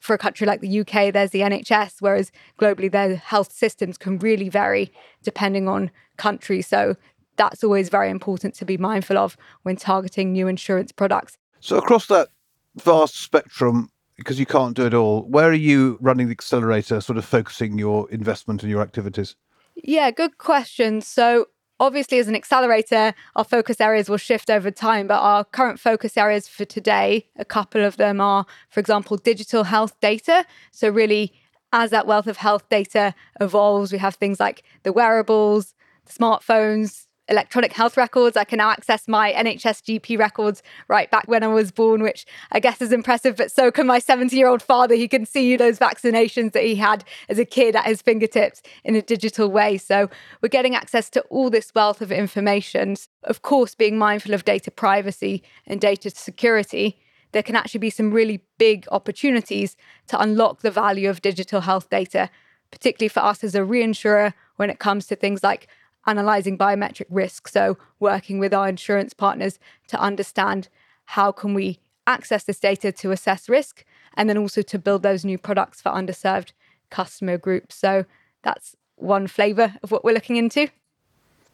for 0.00 0.14
a 0.14 0.18
country 0.18 0.46
like 0.46 0.60
the 0.60 0.80
UK, 0.80 1.12
there's 1.12 1.30
the 1.30 1.40
NHS, 1.40 1.96
whereas 2.00 2.30
globally, 2.60 2.92
their 2.92 3.16
health 3.16 3.52
systems 3.52 3.96
can 3.96 4.18
really 4.18 4.50
vary 4.50 4.92
depending 5.22 5.66
on 5.66 5.90
country. 6.18 6.60
So 6.60 6.96
that's 7.36 7.64
always 7.64 7.88
very 7.88 8.10
important 8.10 8.54
to 8.56 8.64
be 8.64 8.76
mindful 8.76 9.18
of 9.18 9.36
when 9.62 9.76
targeting 9.76 10.32
new 10.32 10.46
insurance 10.46 10.92
products. 10.92 11.38
So, 11.60 11.78
across 11.78 12.06
that 12.08 12.28
vast 12.76 13.16
spectrum, 13.16 13.90
because 14.16 14.38
you 14.38 14.46
can't 14.46 14.76
do 14.76 14.86
it 14.86 14.94
all, 14.94 15.22
where 15.22 15.48
are 15.48 15.54
you 15.54 15.98
running 16.00 16.28
the 16.28 16.32
accelerator, 16.32 17.00
sort 17.00 17.18
of 17.18 17.24
focusing 17.24 17.78
your 17.78 18.10
investment 18.10 18.62
and 18.62 18.70
your 18.70 18.82
activities? 18.82 19.36
Yeah, 19.74 20.10
good 20.10 20.38
question. 20.38 21.00
So, 21.00 21.46
obviously, 21.80 22.18
as 22.18 22.28
an 22.28 22.34
accelerator, 22.34 23.14
our 23.36 23.44
focus 23.44 23.80
areas 23.80 24.08
will 24.08 24.16
shift 24.16 24.50
over 24.50 24.70
time, 24.70 25.06
but 25.06 25.20
our 25.20 25.44
current 25.44 25.80
focus 25.80 26.16
areas 26.16 26.48
for 26.48 26.64
today, 26.64 27.26
a 27.36 27.44
couple 27.44 27.84
of 27.84 27.96
them 27.96 28.20
are, 28.20 28.46
for 28.70 28.80
example, 28.80 29.16
digital 29.16 29.64
health 29.64 29.98
data. 30.00 30.46
So, 30.72 30.88
really, 30.88 31.32
as 31.72 31.90
that 31.90 32.06
wealth 32.06 32.26
of 32.26 32.36
health 32.36 32.68
data 32.68 33.14
evolves, 33.40 33.92
we 33.92 33.98
have 33.98 34.14
things 34.14 34.38
like 34.38 34.62
the 34.84 34.92
wearables, 34.92 35.74
the 36.06 36.12
smartphones, 36.12 37.06
electronic 37.28 37.72
health 37.72 37.96
records. 37.96 38.36
I 38.36 38.44
can 38.44 38.58
now 38.58 38.70
access 38.70 39.08
my 39.08 39.32
NHS 39.32 40.00
GP 40.00 40.18
records 40.18 40.62
right 40.88 41.10
back 41.10 41.26
when 41.26 41.42
I 41.42 41.48
was 41.48 41.72
born, 41.72 42.02
which 42.02 42.26
I 42.52 42.60
guess 42.60 42.82
is 42.82 42.92
impressive, 42.92 43.36
but 43.36 43.50
so 43.50 43.70
can 43.70 43.86
my 43.86 43.98
70 43.98 44.36
year 44.36 44.48
old 44.48 44.62
father. 44.62 44.94
He 44.94 45.08
can 45.08 45.26
see 45.26 45.56
those 45.56 45.78
vaccinations 45.78 46.52
that 46.52 46.64
he 46.64 46.74
had 46.74 47.04
as 47.28 47.38
a 47.38 47.44
kid 47.44 47.76
at 47.76 47.86
his 47.86 48.02
fingertips 48.02 48.62
in 48.84 48.94
a 48.94 49.02
digital 49.02 49.50
way. 49.50 49.78
So 49.78 50.10
we're 50.42 50.48
getting 50.48 50.74
access 50.74 51.08
to 51.10 51.22
all 51.22 51.50
this 51.50 51.74
wealth 51.74 52.00
of 52.00 52.12
information. 52.12 52.96
Of 53.22 53.42
course, 53.42 53.74
being 53.74 53.98
mindful 53.98 54.34
of 54.34 54.44
data 54.44 54.70
privacy 54.70 55.42
and 55.66 55.80
data 55.80 56.10
security. 56.10 56.98
There 57.32 57.42
can 57.42 57.56
actually 57.56 57.80
be 57.80 57.90
some 57.90 58.12
really 58.12 58.44
big 58.58 58.86
opportunities 58.92 59.76
to 60.06 60.20
unlock 60.20 60.60
the 60.60 60.70
value 60.70 61.10
of 61.10 61.20
digital 61.20 61.62
health 61.62 61.90
data, 61.90 62.30
particularly 62.70 63.08
for 63.08 63.20
us 63.20 63.42
as 63.42 63.56
a 63.56 63.60
reinsurer 63.60 64.34
when 64.56 64.70
it 64.70 64.78
comes 64.78 65.06
to 65.06 65.16
things 65.16 65.42
like 65.42 65.66
analyzing 66.06 66.58
biometric 66.58 67.06
risk. 67.10 67.48
So 67.48 67.78
working 68.00 68.38
with 68.38 68.52
our 68.52 68.68
insurance 68.68 69.14
partners 69.14 69.58
to 69.88 70.00
understand 70.00 70.68
how 71.06 71.32
can 71.32 71.54
we 71.54 71.80
access 72.06 72.44
this 72.44 72.60
data 72.60 72.92
to 72.92 73.10
assess 73.10 73.48
risk 73.48 73.84
and 74.14 74.28
then 74.28 74.38
also 74.38 74.62
to 74.62 74.78
build 74.78 75.02
those 75.02 75.24
new 75.24 75.38
products 75.38 75.80
for 75.80 75.90
underserved 75.90 76.52
customer 76.90 77.38
groups. 77.38 77.74
So 77.74 78.04
that's 78.42 78.76
one 78.96 79.26
flavor 79.26 79.74
of 79.82 79.90
what 79.90 80.04
we're 80.04 80.14
looking 80.14 80.36
into. 80.36 80.68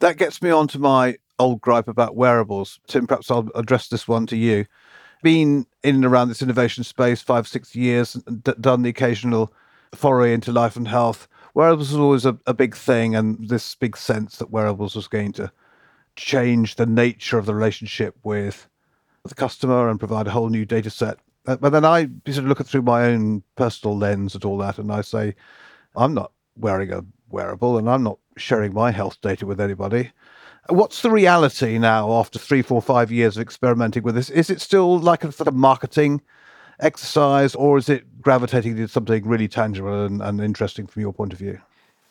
That 0.00 0.16
gets 0.16 0.42
me 0.42 0.50
on 0.50 0.69
to 0.69 0.78
my 0.78 1.16
old 1.38 1.61
gripe 1.61 1.88
about 1.88 2.16
wearables. 2.16 2.80
Tim, 2.87 3.07
perhaps 3.07 3.30
I'll 3.30 3.49
address 3.54 3.88
this 3.88 4.07
one 4.07 4.26
to 4.26 4.37
you. 4.37 4.66
Been 5.23 5.66
in 5.83 5.97
and 5.97 6.04
around 6.04 6.28
this 6.28 6.42
innovation 6.42 6.85
space 6.85 7.23
five, 7.23 7.47
six 7.47 7.75
years, 7.75 8.14
d- 8.14 8.52
done 8.61 8.83
the 8.83 8.88
occasional 8.88 9.52
foray 9.95 10.33
into 10.33 10.52
life 10.52 10.76
and 10.76 10.88
health 10.88 11.28
wearables 11.54 11.90
was 11.90 11.99
always 11.99 12.26
a, 12.26 12.38
a 12.47 12.54
big 12.54 12.76
thing 12.76 13.14
and 13.14 13.49
this 13.49 13.75
big 13.75 13.97
sense 13.97 14.37
that 14.38 14.50
wearables 14.50 14.95
was 14.95 15.09
going 15.09 15.33
to 15.33 15.50
change 16.16 16.76
the 16.76 16.87
nature 16.87 17.38
of 17.38 17.47
the 17.47 17.54
relationship 17.54 18.16
with 18.23 18.69
the 19.25 19.35
customer 19.35 19.88
and 19.88 19.99
provide 19.99 20.26
a 20.26 20.30
whole 20.30 20.49
new 20.49 20.64
data 20.64 20.90
set. 20.90 21.19
Uh, 21.47 21.57
but 21.57 21.71
then 21.71 21.85
I 21.85 22.09
sort 22.26 22.38
of 22.38 22.47
look 22.47 22.61
at 22.61 22.66
through 22.66 22.83
my 22.83 23.04
own 23.04 23.42
personal 23.57 23.97
lens 23.97 24.37
at 24.37 24.45
all 24.45 24.59
that, 24.59 24.78
and 24.78 24.92
I 24.92 25.00
say, 25.00 25.35
I'm 25.97 26.14
not 26.14 26.33
wearing 26.57 26.92
a 26.92 27.04
wearable, 27.30 27.78
and 27.78 27.88
I'm 27.88 28.02
not 28.02 28.19
sharing 28.37 28.75
my 28.75 28.90
health 28.90 29.21
data 29.21 29.47
with 29.47 29.61
anybody. 29.61 30.11
What's 30.69 31.02
the 31.02 31.11
reality 31.11 31.78
now 31.78 32.12
after 32.12 32.38
three, 32.38 32.62
four, 32.62 32.83
five 32.83 33.11
years 33.11 33.37
of 33.37 33.42
experimenting 33.42 34.02
with 34.02 34.14
this? 34.14 34.30
Is 34.30 34.50
it 34.50 34.61
still 34.61 34.99
like 34.99 35.25
a 35.25 35.33
sort 35.33 35.49
of 35.49 35.54
marketing 35.54 36.21
exercise, 36.80 37.54
or 37.54 37.78
is 37.78 37.88
it 37.88 38.20
gravitating 38.20 38.76
to 38.76 38.88
something 38.88 39.26
really 39.26 39.49
tangible 39.49 40.04
and, 40.04 40.22
and 40.22 40.40
interesting 40.40 40.87
from 40.87 41.02
your 41.02 41.12
point 41.12 41.32
of 41.32 41.38
view? 41.38 41.60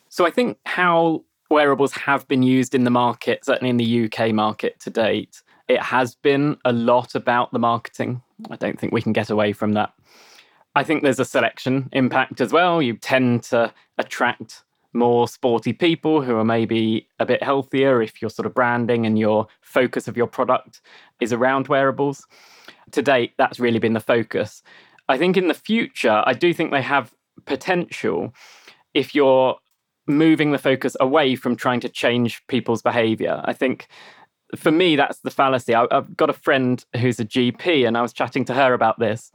So 0.08 0.26
I 0.26 0.30
think 0.30 0.58
how 0.66 1.24
wearables 1.50 1.92
have 1.92 2.26
been 2.28 2.42
used 2.42 2.74
in 2.74 2.84
the 2.84 2.90
market, 2.90 3.44
certainly 3.44 3.70
in 3.70 3.76
the 3.76 4.04
UK 4.04 4.32
market 4.32 4.78
to 4.80 4.90
date, 4.90 5.42
it 5.68 5.80
has 5.80 6.14
been 6.14 6.56
a 6.64 6.72
lot 6.72 7.14
about 7.14 7.52
the 7.52 7.58
marketing. 7.58 8.22
I 8.50 8.56
don't 8.56 8.78
think 8.78 8.92
we 8.92 9.02
can 9.02 9.12
get 9.12 9.30
away 9.30 9.52
from 9.52 9.72
that. 9.74 9.92
I 10.74 10.84
think 10.84 11.02
there's 11.02 11.20
a 11.20 11.24
selection 11.24 11.88
impact 11.92 12.40
as 12.40 12.52
well. 12.52 12.80
You 12.80 12.96
tend 12.96 13.42
to 13.44 13.72
attract 13.98 14.62
more 14.92 15.28
sporty 15.28 15.72
people 15.72 16.22
who 16.22 16.36
are 16.36 16.44
maybe 16.44 17.08
a 17.18 17.26
bit 17.26 17.42
healthier 17.42 18.02
if 18.02 18.20
your 18.20 18.30
sort 18.30 18.46
of 18.46 18.54
branding 18.54 19.06
and 19.06 19.18
your 19.18 19.46
focus 19.60 20.08
of 20.08 20.16
your 20.16 20.26
product 20.26 20.80
is 21.20 21.32
around 21.32 21.68
wearables. 21.68 22.26
To 22.92 23.02
date, 23.02 23.32
that's 23.38 23.60
really 23.60 23.78
been 23.78 23.92
the 23.92 24.00
focus. 24.00 24.62
I 25.08 25.16
think 25.18 25.36
in 25.36 25.48
the 25.48 25.54
future, 25.54 26.22
I 26.24 26.32
do 26.32 26.52
think 26.52 26.70
they 26.70 26.82
have 26.82 27.14
potential 27.46 28.34
if 28.94 29.14
you're 29.14 29.56
moving 30.06 30.50
the 30.50 30.58
focus 30.58 30.96
away 30.98 31.36
from 31.36 31.56
trying 31.56 31.80
to 31.80 31.88
change 31.88 32.42
people's 32.48 32.82
behavior. 32.82 33.40
I 33.44 33.52
think 33.52 33.86
for 34.56 34.72
me, 34.72 34.96
that's 34.96 35.20
the 35.20 35.30
fallacy. 35.30 35.74
I, 35.74 35.86
have 35.90 36.16
got 36.16 36.30
a 36.30 36.34
friend 36.34 36.84
who's 36.96 37.20
a 37.20 37.24
GP, 37.24 37.86
and 37.86 37.96
I 37.96 38.02
was 38.02 38.12
chatting 38.12 38.44
to 38.46 38.54
her 38.54 38.74
about 38.74 38.98
this. 38.98 39.30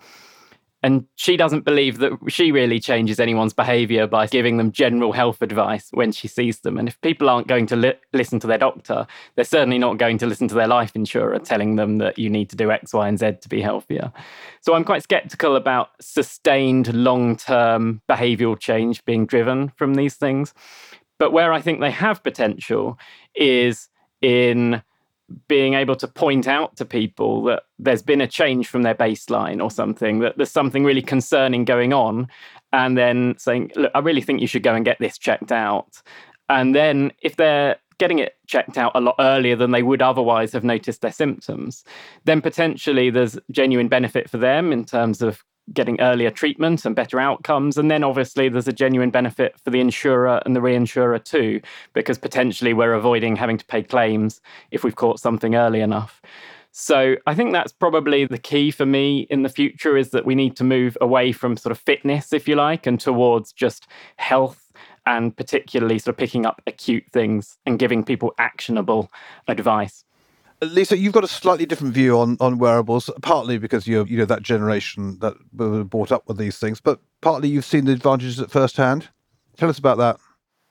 And 0.85 1.07
she 1.15 1.35
doesn't 1.35 1.65
believe 1.65 1.97
that 1.97 2.11
she 2.27 2.51
really 2.51 2.79
changes 2.79 3.19
anyone's 3.19 3.53
behavior 3.53 4.05
by 4.05 4.27
giving 4.27 4.57
them 4.57 4.71
general 4.71 5.13
health 5.13 5.41
advice 5.41 5.89
when 5.95 6.11
she 6.11 6.27
sees 6.27 6.59
them. 6.59 6.77
And 6.77 6.87
if 6.87 7.01
people 7.01 7.27
aren't 7.27 7.47
going 7.47 7.65
to 7.65 7.75
li- 7.75 7.95
listen 8.13 8.39
to 8.41 8.45
their 8.45 8.59
doctor, 8.59 9.07
they're 9.33 9.45
certainly 9.45 9.79
not 9.79 9.97
going 9.97 10.19
to 10.19 10.27
listen 10.27 10.47
to 10.49 10.53
their 10.53 10.67
life 10.67 10.95
insurer 10.95 11.39
telling 11.39 11.75
them 11.75 11.97
that 11.97 12.19
you 12.19 12.29
need 12.29 12.51
to 12.51 12.55
do 12.55 12.69
X, 12.69 12.93
Y, 12.93 13.07
and 13.07 13.17
Z 13.17 13.37
to 13.41 13.49
be 13.49 13.61
healthier. 13.61 14.13
So 14.61 14.75
I'm 14.75 14.83
quite 14.83 15.01
skeptical 15.01 15.55
about 15.55 15.89
sustained 15.99 16.93
long 16.93 17.35
term 17.35 18.03
behavioral 18.07 18.59
change 18.59 19.03
being 19.05 19.25
driven 19.25 19.69
from 19.69 19.95
these 19.95 20.13
things. 20.13 20.53
But 21.17 21.31
where 21.31 21.51
I 21.51 21.61
think 21.61 21.79
they 21.79 21.89
have 21.89 22.21
potential 22.21 22.99
is 23.33 23.89
in 24.21 24.83
being 25.47 25.73
able 25.73 25.95
to 25.95 26.07
point 26.07 26.47
out 26.47 26.75
to 26.77 26.85
people 26.85 27.43
that 27.43 27.63
there's 27.79 28.03
been 28.03 28.21
a 28.21 28.27
change 28.27 28.67
from 28.67 28.83
their 28.83 28.95
baseline 28.95 29.61
or 29.61 29.71
something, 29.71 30.19
that 30.19 30.37
there's 30.37 30.51
something 30.51 30.83
really 30.83 31.01
concerning 31.01 31.65
going 31.65 31.93
on, 31.93 32.27
and 32.71 32.97
then 32.97 33.35
saying, 33.37 33.71
Look, 33.75 33.91
I 33.95 33.99
really 33.99 34.21
think 34.21 34.41
you 34.41 34.47
should 34.47 34.63
go 34.63 34.75
and 34.75 34.85
get 34.85 34.99
this 34.99 35.17
checked 35.17 35.51
out. 35.51 36.01
And 36.49 36.75
then 36.75 37.11
if 37.21 37.35
they're 37.37 37.77
getting 37.97 38.19
it 38.19 38.35
checked 38.47 38.77
out 38.77 38.91
a 38.95 38.99
lot 38.99 39.15
earlier 39.19 39.55
than 39.55 39.71
they 39.71 39.83
would 39.83 40.01
otherwise 40.01 40.51
have 40.51 40.63
noticed 40.63 41.01
their 41.01 41.11
symptoms, 41.11 41.83
then 42.25 42.41
potentially 42.41 43.09
there's 43.09 43.39
genuine 43.51 43.87
benefit 43.87 44.29
for 44.29 44.37
them 44.37 44.71
in 44.71 44.85
terms 44.85 45.21
of 45.21 45.43
getting 45.73 45.99
earlier 45.99 46.29
treatment 46.29 46.85
and 46.85 46.95
better 46.95 47.19
outcomes. 47.19 47.77
And 47.77 47.89
then 47.89 48.03
obviously 48.03 48.49
there's 48.49 48.67
a 48.67 48.73
genuine 48.73 49.09
benefit 49.09 49.59
for 49.59 49.71
the 49.71 49.79
insurer 49.79 50.41
and 50.45 50.55
the 50.55 50.59
reinsurer 50.59 51.23
too, 51.23 51.61
because 51.93 52.17
potentially 52.17 52.73
we're 52.73 52.93
avoiding 52.93 53.35
having 53.35 53.57
to 53.57 53.65
pay 53.65 53.83
claims 53.83 54.41
if 54.71 54.83
we've 54.83 54.95
caught 54.95 55.19
something 55.19 55.55
early 55.55 55.81
enough. 55.81 56.21
So 56.71 57.15
I 57.25 57.33
think 57.35 57.53
that's 57.53 57.71
probably 57.71 58.25
the 58.25 58.37
key 58.37 58.69
for 58.69 58.85
me 58.85 59.27
in 59.29 59.43
the 59.43 59.49
future 59.49 59.95
is 59.95 60.09
that 60.09 60.25
we 60.25 60.35
need 60.35 60.57
to 60.57 60.63
move 60.65 60.97
away 60.99 61.31
from 61.31 61.55
sort 61.55 61.71
of 61.71 61.79
fitness, 61.79 62.33
if 62.33 62.49
you 62.49 62.55
like, 62.55 62.85
and 62.85 62.99
towards 62.99 63.53
just 63.53 63.87
health 64.17 64.69
and 65.05 65.35
particularly 65.37 65.99
sort 65.99 66.15
of 66.15 66.17
picking 66.17 66.45
up 66.45 66.61
acute 66.67 67.05
things 67.13 67.57
and 67.65 67.79
giving 67.79 68.03
people 68.03 68.33
actionable 68.39 69.09
advice. 69.47 70.03
Lisa, 70.61 70.97
you've 70.97 71.13
got 71.13 71.23
a 71.23 71.27
slightly 71.27 71.65
different 71.65 71.93
view 71.93 72.17
on, 72.17 72.37
on 72.39 72.57
wearables, 72.57 73.09
partly 73.21 73.57
because 73.57 73.87
you're 73.87 74.07
you 74.07 74.17
know 74.17 74.25
that 74.25 74.41
generation 74.41 75.19
that 75.19 75.35
were 75.53 75.83
brought 75.83 76.11
up 76.11 76.27
with 76.27 76.37
these 76.37 76.57
things, 76.57 76.79
but 76.79 76.99
partly 77.21 77.49
you've 77.49 77.65
seen 77.65 77.85
the 77.85 77.91
advantages 77.91 78.39
at 78.39 78.51
first 78.51 78.77
hand. 78.77 79.09
Tell 79.57 79.69
us 79.69 79.79
about 79.79 79.97
that. 79.97 80.19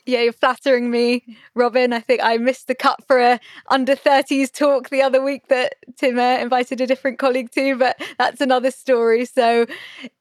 Yeah, 0.06 0.20
you're 0.20 0.34
flattering 0.34 0.90
me, 0.90 1.24
Robin. 1.54 1.94
I 1.94 2.00
think 2.00 2.20
I 2.22 2.36
missed 2.36 2.66
the 2.68 2.74
cut 2.74 3.02
for 3.06 3.18
a 3.18 3.40
under 3.68 3.96
30s 3.96 4.52
talk 4.52 4.90
the 4.90 5.00
other 5.00 5.22
week 5.22 5.48
that 5.48 5.76
Tim 5.96 6.18
uh, 6.18 6.38
invited 6.40 6.82
a 6.82 6.86
different 6.86 7.18
colleague 7.18 7.50
to, 7.52 7.74
but 7.76 7.98
that's 8.18 8.42
another 8.42 8.70
story. 8.70 9.24
So, 9.24 9.64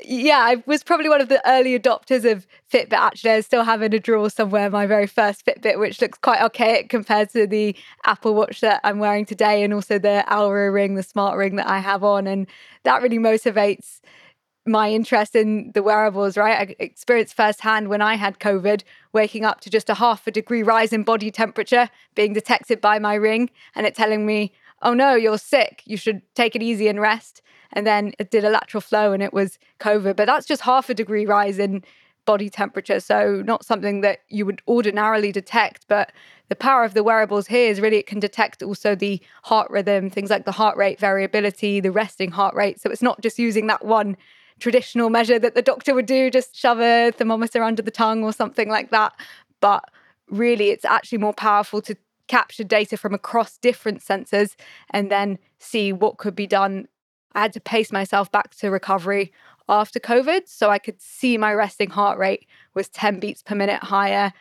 yeah, 0.01 0.37
I 0.39 0.63
was 0.65 0.83
probably 0.83 1.09
one 1.09 1.19
of 1.19 1.27
the 1.27 1.41
early 1.49 1.77
adopters 1.77 2.23
of 2.29 2.47
Fitbit. 2.71 2.93
Actually, 2.93 3.31
I 3.31 3.41
still 3.41 3.65
have 3.65 3.81
in 3.81 3.91
a 3.93 3.99
drawer 3.99 4.29
somewhere 4.29 4.69
my 4.69 4.85
very 4.85 5.05
first 5.07 5.45
Fitbit, 5.45 5.77
which 5.77 6.01
looks 6.01 6.17
quite 6.17 6.39
archaic 6.39 6.87
compared 6.87 7.29
to 7.31 7.45
the 7.45 7.75
Apple 8.05 8.35
Watch 8.35 8.61
that 8.61 8.79
I'm 8.85 8.99
wearing 8.99 9.25
today, 9.25 9.63
and 9.63 9.73
also 9.73 9.99
the 9.99 10.23
Oura 10.29 10.73
ring, 10.73 10.95
the 10.95 11.03
smart 11.03 11.37
ring 11.37 11.57
that 11.57 11.67
I 11.67 11.79
have 11.79 12.05
on, 12.05 12.25
and 12.25 12.47
that 12.83 13.01
really 13.01 13.19
motivates 13.19 13.99
my 14.65 14.91
interest 14.91 15.35
in 15.35 15.71
the 15.73 15.83
wearables, 15.83 16.37
right? 16.37 16.69
I 16.69 16.75
experienced 16.79 17.35
firsthand 17.35 17.89
when 17.89 18.01
I 18.01 18.15
had 18.15 18.39
COVID, 18.39 18.83
waking 19.11 19.43
up 19.43 19.59
to 19.61 19.69
just 19.69 19.89
a 19.89 19.95
half 19.95 20.25
a 20.25 20.31
degree 20.31 20.63
rise 20.63 20.93
in 20.93 21.03
body 21.03 21.31
temperature 21.31 21.89
being 22.15 22.33
detected 22.33 22.79
by 22.79 22.99
my 22.99 23.15
ring 23.15 23.49
and 23.75 23.85
it 23.85 23.95
telling 23.95 24.25
me, 24.25 24.53
oh 24.81 24.93
no, 24.93 25.15
you're 25.15 25.37
sick. 25.37 25.81
You 25.85 25.97
should 25.97 26.21
take 26.35 26.55
it 26.55 26.63
easy 26.63 26.87
and 26.87 26.99
rest. 26.99 27.41
And 27.73 27.87
then 27.87 28.13
it 28.19 28.31
did 28.31 28.45
a 28.45 28.49
lateral 28.49 28.81
flow 28.81 29.13
and 29.13 29.21
it 29.21 29.33
was 29.33 29.57
COVID. 29.79 30.15
But 30.15 30.27
that's 30.27 30.45
just 30.45 30.61
half 30.61 30.89
a 30.89 30.93
degree 30.93 31.25
rise 31.25 31.59
in 31.59 31.83
body 32.25 32.49
temperature. 32.49 32.99
So, 32.99 33.41
not 33.45 33.65
something 33.65 34.01
that 34.01 34.19
you 34.29 34.45
would 34.45 34.61
ordinarily 34.67 35.31
detect. 35.31 35.85
But 35.87 36.11
the 36.49 36.55
power 36.55 36.83
of 36.83 36.93
the 36.93 37.03
wearables 37.03 37.47
here 37.47 37.69
is 37.69 37.81
really 37.81 37.97
it 37.97 38.07
can 38.07 38.19
detect 38.19 38.63
also 38.63 38.95
the 38.95 39.21
heart 39.43 39.69
rhythm, 39.69 40.09
things 40.09 40.29
like 40.29 40.45
the 40.45 40.51
heart 40.51 40.77
rate 40.77 40.99
variability, 40.99 41.79
the 41.79 41.91
resting 41.91 42.31
heart 42.31 42.55
rate. 42.55 42.79
So, 42.79 42.89
it's 42.89 43.01
not 43.01 43.21
just 43.21 43.39
using 43.39 43.67
that 43.67 43.85
one 43.85 44.17
traditional 44.59 45.09
measure 45.09 45.39
that 45.39 45.55
the 45.55 45.61
doctor 45.61 45.93
would 45.93 46.05
do, 46.05 46.29
just 46.29 46.55
shove 46.55 46.79
a 46.79 47.11
thermometer 47.11 47.63
under 47.63 47.81
the 47.81 47.91
tongue 47.91 48.23
or 48.23 48.33
something 48.33 48.69
like 48.69 48.91
that. 48.91 49.13
But 49.59 49.89
really, 50.29 50.69
it's 50.69 50.85
actually 50.85 51.17
more 51.19 51.33
powerful 51.33 51.81
to 51.83 51.95
capture 52.27 52.63
data 52.63 52.97
from 52.97 53.13
across 53.13 53.57
different 53.57 54.01
sensors 54.01 54.55
and 54.89 55.11
then 55.11 55.37
see 55.59 55.91
what 55.91 56.17
could 56.17 56.35
be 56.35 56.47
done. 56.47 56.87
I 57.33 57.41
had 57.41 57.53
to 57.53 57.59
pace 57.59 57.91
myself 57.91 58.31
back 58.31 58.55
to 58.55 58.69
recovery 58.69 59.31
after 59.67 59.99
COVID. 59.99 60.47
So 60.47 60.69
I 60.69 60.79
could 60.79 61.01
see 61.01 61.37
my 61.37 61.53
resting 61.53 61.89
heart 61.89 62.17
rate 62.17 62.47
was 62.73 62.89
10 62.89 63.19
beats 63.19 63.41
per 63.41 63.55
minute 63.55 63.83
higher 63.83 64.33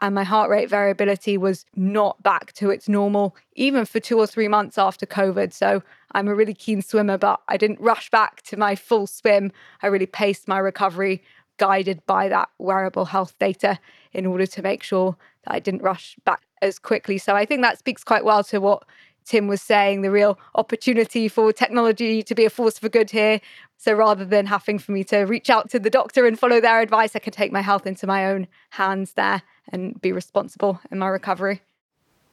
and 0.00 0.14
my 0.14 0.24
heart 0.24 0.50
rate 0.50 0.68
variability 0.68 1.36
was 1.36 1.64
not 1.74 2.22
back 2.22 2.52
to 2.54 2.70
its 2.70 2.88
normal, 2.88 3.36
even 3.54 3.84
for 3.84 4.00
two 4.00 4.18
or 4.18 4.26
three 4.26 4.48
months 4.48 4.78
after 4.78 5.06
COVID. 5.06 5.52
So 5.52 5.82
I'm 6.12 6.28
a 6.28 6.34
really 6.34 6.54
keen 6.54 6.82
swimmer, 6.82 7.18
but 7.18 7.40
I 7.48 7.56
didn't 7.56 7.80
rush 7.80 8.10
back 8.10 8.42
to 8.42 8.56
my 8.56 8.76
full 8.76 9.06
swim. 9.06 9.52
I 9.82 9.88
really 9.88 10.06
paced 10.06 10.46
my 10.46 10.58
recovery, 10.58 11.22
guided 11.56 12.04
by 12.06 12.28
that 12.28 12.48
wearable 12.58 13.06
health 13.06 13.36
data 13.38 13.78
in 14.12 14.24
order 14.24 14.46
to 14.46 14.62
make 14.62 14.82
sure 14.82 15.16
that 15.44 15.54
I 15.54 15.58
didn't 15.58 15.82
rush 15.82 16.16
back 16.24 16.42
as 16.62 16.78
quickly. 16.78 17.18
So 17.18 17.34
I 17.34 17.44
think 17.44 17.62
that 17.62 17.78
speaks 17.78 18.04
quite 18.04 18.24
well 18.24 18.44
to 18.44 18.60
what 18.60 18.84
Tim 19.28 19.46
was 19.46 19.60
saying, 19.60 20.00
the 20.00 20.10
real 20.10 20.38
opportunity 20.54 21.28
for 21.28 21.52
technology 21.52 22.22
to 22.22 22.34
be 22.34 22.46
a 22.46 22.50
force 22.50 22.78
for 22.78 22.88
good 22.88 23.10
here. 23.10 23.40
So 23.76 23.92
rather 23.92 24.24
than 24.24 24.46
having 24.46 24.78
for 24.78 24.92
me 24.92 25.04
to 25.04 25.18
reach 25.18 25.50
out 25.50 25.68
to 25.70 25.78
the 25.78 25.90
doctor 25.90 26.26
and 26.26 26.38
follow 26.38 26.60
their 26.60 26.80
advice, 26.80 27.14
I 27.14 27.18
could 27.18 27.34
take 27.34 27.52
my 27.52 27.60
health 27.60 27.86
into 27.86 28.06
my 28.06 28.24
own 28.24 28.48
hands 28.70 29.12
there 29.12 29.42
and 29.70 30.00
be 30.00 30.12
responsible 30.12 30.80
in 30.90 30.98
my 30.98 31.08
recovery. 31.08 31.60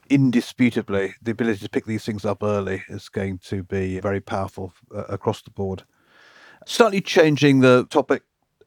Indisputably, 0.10 1.16
the 1.22 1.32
ability 1.32 1.60
to 1.60 1.70
pick 1.70 1.86
these 1.86 2.06
things 2.06 2.24
up 2.24 2.42
early 2.42 2.84
is 2.88 3.10
going 3.10 3.40
to 3.40 3.62
be 3.64 4.00
very 4.00 4.22
powerful 4.22 4.74
uh, 4.96 5.04
across 5.10 5.42
the 5.42 5.52
board. 5.52 5.84
Slightly 6.66 7.02
changing 7.02 7.60
the 7.60 7.86
topic, 7.90 8.24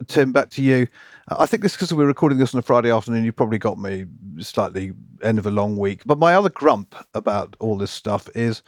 Tim, 0.07 0.33
back 0.33 0.51
to 0.51 0.63
you. 0.63 0.87
I 1.29 1.47
think 1.47 1.63
this 1.63 1.73
because 1.73 1.93
we're 1.93 2.07
recording 2.07 2.39
this 2.39 2.55
on 2.55 2.59
a 2.61 2.63
Friday 2.63 2.91
afternoon, 2.91 3.25
you 3.25 3.33
probably 3.33 3.59
got 3.59 3.79
me 3.79 4.07
slightly 4.39 4.93
end 5.23 5.39
of 5.39 5.47
a 5.47 5.51
long 5.51 5.77
week. 5.77 6.03
But 6.07 6.19
my 6.19 6.35
other 6.35 6.49
grump 6.49 6.95
about 7.15 7.57
all 7.59 7.77
this 7.77 7.91
stuff 7.91 8.29
is 8.35 8.63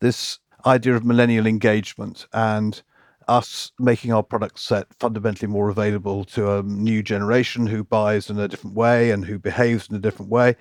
this 0.00 0.38
idea 0.64 0.94
of 0.94 1.04
millennial 1.04 1.46
engagement 1.46 2.26
and 2.32 2.80
us 3.28 3.72
making 3.80 4.12
our 4.12 4.22
product 4.22 4.60
set 4.60 4.86
fundamentally 5.00 5.48
more 5.48 5.68
available 5.68 6.24
to 6.24 6.52
a 6.52 6.62
new 6.62 7.02
generation 7.02 7.66
who 7.66 7.82
buys 7.82 8.30
in 8.30 8.38
a 8.38 8.46
different 8.46 8.76
way 8.76 9.10
and 9.10 9.24
who 9.24 9.38
behaves 9.38 9.88
in 9.88 9.96
a 9.96 10.00
different 10.00 10.30
way. 10.30 10.54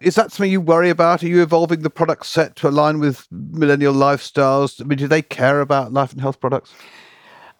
Is 0.00 0.14
that 0.14 0.32
something 0.32 0.50
you 0.50 0.60
worry 0.60 0.88
about? 0.88 1.22
Are 1.22 1.28
you 1.28 1.42
evolving 1.42 1.82
the 1.82 1.90
product 1.90 2.26
set 2.26 2.56
to 2.56 2.68
align 2.68 3.00
with 3.00 3.26
millennial 3.30 3.92
lifestyles? 3.92 4.80
I 4.80 4.84
mean, 4.84 4.98
do 4.98 5.08
they 5.08 5.20
care 5.20 5.60
about 5.60 5.92
life 5.92 6.12
and 6.12 6.20
health 6.20 6.40
products? 6.40 6.72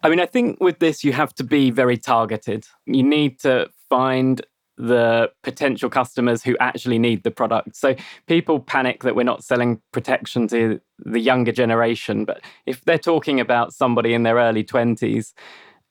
I 0.03 0.09
mean, 0.09 0.19
I 0.19 0.25
think 0.25 0.59
with 0.59 0.79
this, 0.79 1.03
you 1.03 1.13
have 1.13 1.33
to 1.35 1.43
be 1.43 1.69
very 1.71 1.97
targeted. 1.97 2.67
You 2.85 3.03
need 3.03 3.39
to 3.41 3.69
find 3.89 4.41
the 4.77 5.31
potential 5.43 5.89
customers 5.89 6.43
who 6.43 6.57
actually 6.59 6.97
need 6.97 7.23
the 7.23 7.29
product. 7.29 7.75
So 7.75 7.95
people 8.25 8.59
panic 8.59 9.03
that 9.03 9.15
we're 9.15 9.23
not 9.23 9.43
selling 9.43 9.79
protection 9.91 10.47
to 10.47 10.81
the 10.97 11.19
younger 11.19 11.51
generation. 11.51 12.25
But 12.25 12.41
if 12.65 12.83
they're 12.85 12.97
talking 12.97 13.39
about 13.39 13.73
somebody 13.73 14.13
in 14.13 14.23
their 14.23 14.37
early 14.37 14.63
20s 14.63 15.33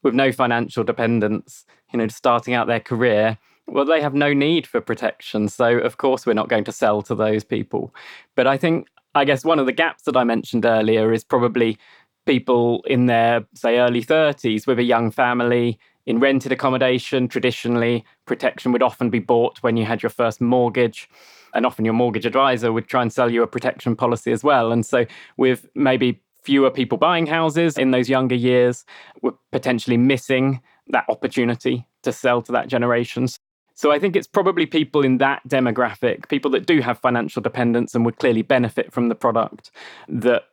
with 0.02 0.14
no 0.14 0.32
financial 0.32 0.82
dependence, 0.82 1.64
you 1.92 1.98
know, 1.98 2.08
starting 2.08 2.54
out 2.54 2.66
their 2.66 2.80
career, 2.80 3.38
well, 3.68 3.84
they 3.84 4.00
have 4.00 4.14
no 4.14 4.32
need 4.32 4.66
for 4.66 4.80
protection. 4.80 5.48
So, 5.48 5.78
of 5.78 5.98
course, 5.98 6.26
we're 6.26 6.32
not 6.32 6.48
going 6.48 6.64
to 6.64 6.72
sell 6.72 7.02
to 7.02 7.14
those 7.14 7.44
people. 7.44 7.94
But 8.34 8.48
I 8.48 8.56
think, 8.56 8.88
I 9.14 9.24
guess, 9.24 9.44
one 9.44 9.60
of 9.60 9.66
the 9.66 9.72
gaps 9.72 10.02
that 10.04 10.16
I 10.16 10.24
mentioned 10.24 10.64
earlier 10.64 11.12
is 11.12 11.22
probably 11.22 11.78
people 12.26 12.82
in 12.86 13.06
their, 13.06 13.44
say, 13.54 13.78
early 13.78 14.02
30s 14.02 14.66
with 14.66 14.78
a 14.78 14.84
young 14.84 15.10
family 15.10 15.78
in 16.06 16.18
rented 16.18 16.52
accommodation, 16.52 17.28
traditionally, 17.28 18.04
protection 18.26 18.72
would 18.72 18.82
often 18.82 19.10
be 19.10 19.18
bought 19.18 19.62
when 19.62 19.76
you 19.76 19.84
had 19.84 20.02
your 20.02 20.10
first 20.10 20.40
mortgage. 20.40 21.08
And 21.52 21.66
often 21.66 21.84
your 21.84 21.94
mortgage 21.94 22.26
advisor 22.26 22.72
would 22.72 22.86
try 22.86 23.02
and 23.02 23.12
sell 23.12 23.30
you 23.30 23.42
a 23.42 23.46
protection 23.46 23.96
policy 23.96 24.32
as 24.32 24.44
well. 24.44 24.72
And 24.72 24.86
so, 24.86 25.06
with 25.36 25.68
maybe 25.74 26.20
fewer 26.42 26.70
people 26.70 26.96
buying 26.96 27.26
houses 27.26 27.76
in 27.76 27.90
those 27.90 28.08
younger 28.08 28.34
years, 28.34 28.84
we're 29.22 29.34
potentially 29.52 29.96
missing 29.96 30.60
that 30.88 31.04
opportunity 31.08 31.86
to 32.02 32.12
sell 32.12 32.40
to 32.42 32.52
that 32.52 32.68
generation. 32.68 33.28
So 33.74 33.90
I 33.90 33.98
think 33.98 34.14
it's 34.14 34.26
probably 34.26 34.66
people 34.66 35.02
in 35.04 35.18
that 35.18 35.42
demographic, 35.48 36.28
people 36.28 36.50
that 36.52 36.66
do 36.66 36.80
have 36.80 36.98
financial 36.98 37.40
dependence 37.40 37.94
and 37.94 38.04
would 38.04 38.18
clearly 38.18 38.42
benefit 38.42 38.92
from 38.92 39.08
the 39.08 39.14
product, 39.14 39.70
that 40.08 40.44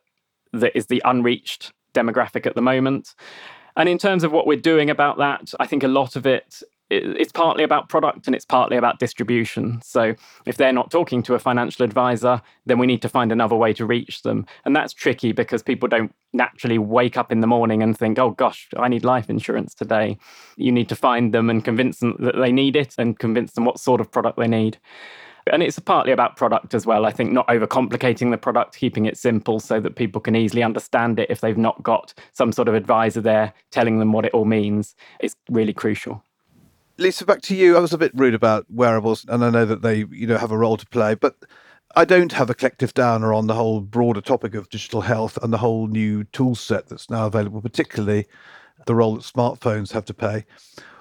that 0.52 0.76
is 0.76 0.86
the 0.86 1.02
unreached 1.04 1.72
demographic 1.94 2.46
at 2.46 2.54
the 2.54 2.62
moment. 2.62 3.14
And 3.76 3.88
in 3.88 3.98
terms 3.98 4.24
of 4.24 4.32
what 4.32 4.46
we're 4.46 4.58
doing 4.58 4.90
about 4.90 5.18
that, 5.18 5.52
I 5.60 5.66
think 5.66 5.82
a 5.82 5.88
lot 5.88 6.16
of 6.16 6.26
it 6.26 6.62
it's 6.90 7.32
partly 7.32 7.64
about 7.64 7.88
product 7.88 8.26
and 8.26 8.34
it's 8.34 8.46
partly 8.46 8.76
about 8.76 8.98
distribution. 8.98 9.80
So 9.82 10.14
if 10.46 10.56
they're 10.56 10.72
not 10.72 10.90
talking 10.90 11.22
to 11.24 11.34
a 11.34 11.38
financial 11.38 11.84
advisor, 11.84 12.40
then 12.64 12.78
we 12.78 12.86
need 12.86 13.02
to 13.02 13.08
find 13.08 13.30
another 13.30 13.56
way 13.56 13.74
to 13.74 13.84
reach 13.84 14.22
them. 14.22 14.46
And 14.64 14.74
that's 14.74 14.94
tricky 14.94 15.32
because 15.32 15.62
people 15.62 15.88
don't 15.88 16.14
naturally 16.32 16.78
wake 16.78 17.18
up 17.18 17.30
in 17.30 17.40
the 17.40 17.46
morning 17.46 17.82
and 17.82 17.96
think, 17.96 18.18
oh 18.18 18.30
gosh, 18.30 18.68
I 18.76 18.88
need 18.88 19.04
life 19.04 19.28
insurance 19.28 19.74
today. 19.74 20.16
You 20.56 20.72
need 20.72 20.88
to 20.88 20.96
find 20.96 21.34
them 21.34 21.50
and 21.50 21.62
convince 21.62 21.98
them 21.98 22.16
that 22.20 22.36
they 22.36 22.52
need 22.52 22.74
it 22.74 22.94
and 22.96 23.18
convince 23.18 23.52
them 23.52 23.66
what 23.66 23.78
sort 23.78 24.00
of 24.00 24.10
product 24.10 24.38
they 24.38 24.48
need. 24.48 24.78
And 25.52 25.62
it's 25.62 25.78
partly 25.78 26.12
about 26.12 26.36
product 26.36 26.74
as 26.74 26.86
well. 26.86 27.06
I 27.06 27.10
think 27.10 27.32
not 27.32 27.46
overcomplicating 27.48 28.30
the 28.30 28.38
product, 28.38 28.76
keeping 28.76 29.06
it 29.06 29.16
simple 29.16 29.60
so 29.60 29.80
that 29.80 29.96
people 29.96 30.20
can 30.20 30.36
easily 30.36 30.62
understand 30.62 31.18
it 31.18 31.30
if 31.30 31.40
they've 31.40 31.58
not 31.58 31.82
got 31.82 32.14
some 32.32 32.52
sort 32.52 32.68
of 32.68 32.74
advisor 32.74 33.20
there 33.20 33.52
telling 33.70 33.98
them 33.98 34.12
what 34.12 34.24
it 34.24 34.32
all 34.32 34.44
means 34.44 34.94
is 35.20 35.34
really 35.50 35.72
crucial. 35.72 36.22
Lisa, 36.98 37.24
back 37.24 37.42
to 37.42 37.54
you. 37.54 37.76
I 37.76 37.80
was 37.80 37.92
a 37.92 37.98
bit 37.98 38.10
rude 38.14 38.34
about 38.34 38.66
wearables, 38.68 39.24
and 39.28 39.44
I 39.44 39.50
know 39.50 39.64
that 39.64 39.82
they, 39.82 40.04
you 40.10 40.26
know, 40.26 40.36
have 40.36 40.50
a 40.50 40.58
role 40.58 40.76
to 40.76 40.86
play, 40.86 41.14
but 41.14 41.36
I 41.94 42.04
don't 42.04 42.32
have 42.32 42.50
a 42.50 42.54
collective 42.54 42.92
downer 42.92 43.32
on 43.32 43.46
the 43.46 43.54
whole 43.54 43.80
broader 43.80 44.20
topic 44.20 44.54
of 44.54 44.68
digital 44.68 45.02
health 45.02 45.38
and 45.42 45.52
the 45.52 45.58
whole 45.58 45.86
new 45.86 46.24
tool 46.24 46.54
set 46.54 46.88
that's 46.88 47.08
now 47.08 47.26
available, 47.26 47.62
particularly 47.62 48.26
the 48.86 48.94
role 48.94 49.14
that 49.14 49.24
smartphones 49.24 49.92
have 49.92 50.04
to 50.06 50.14
play. 50.14 50.44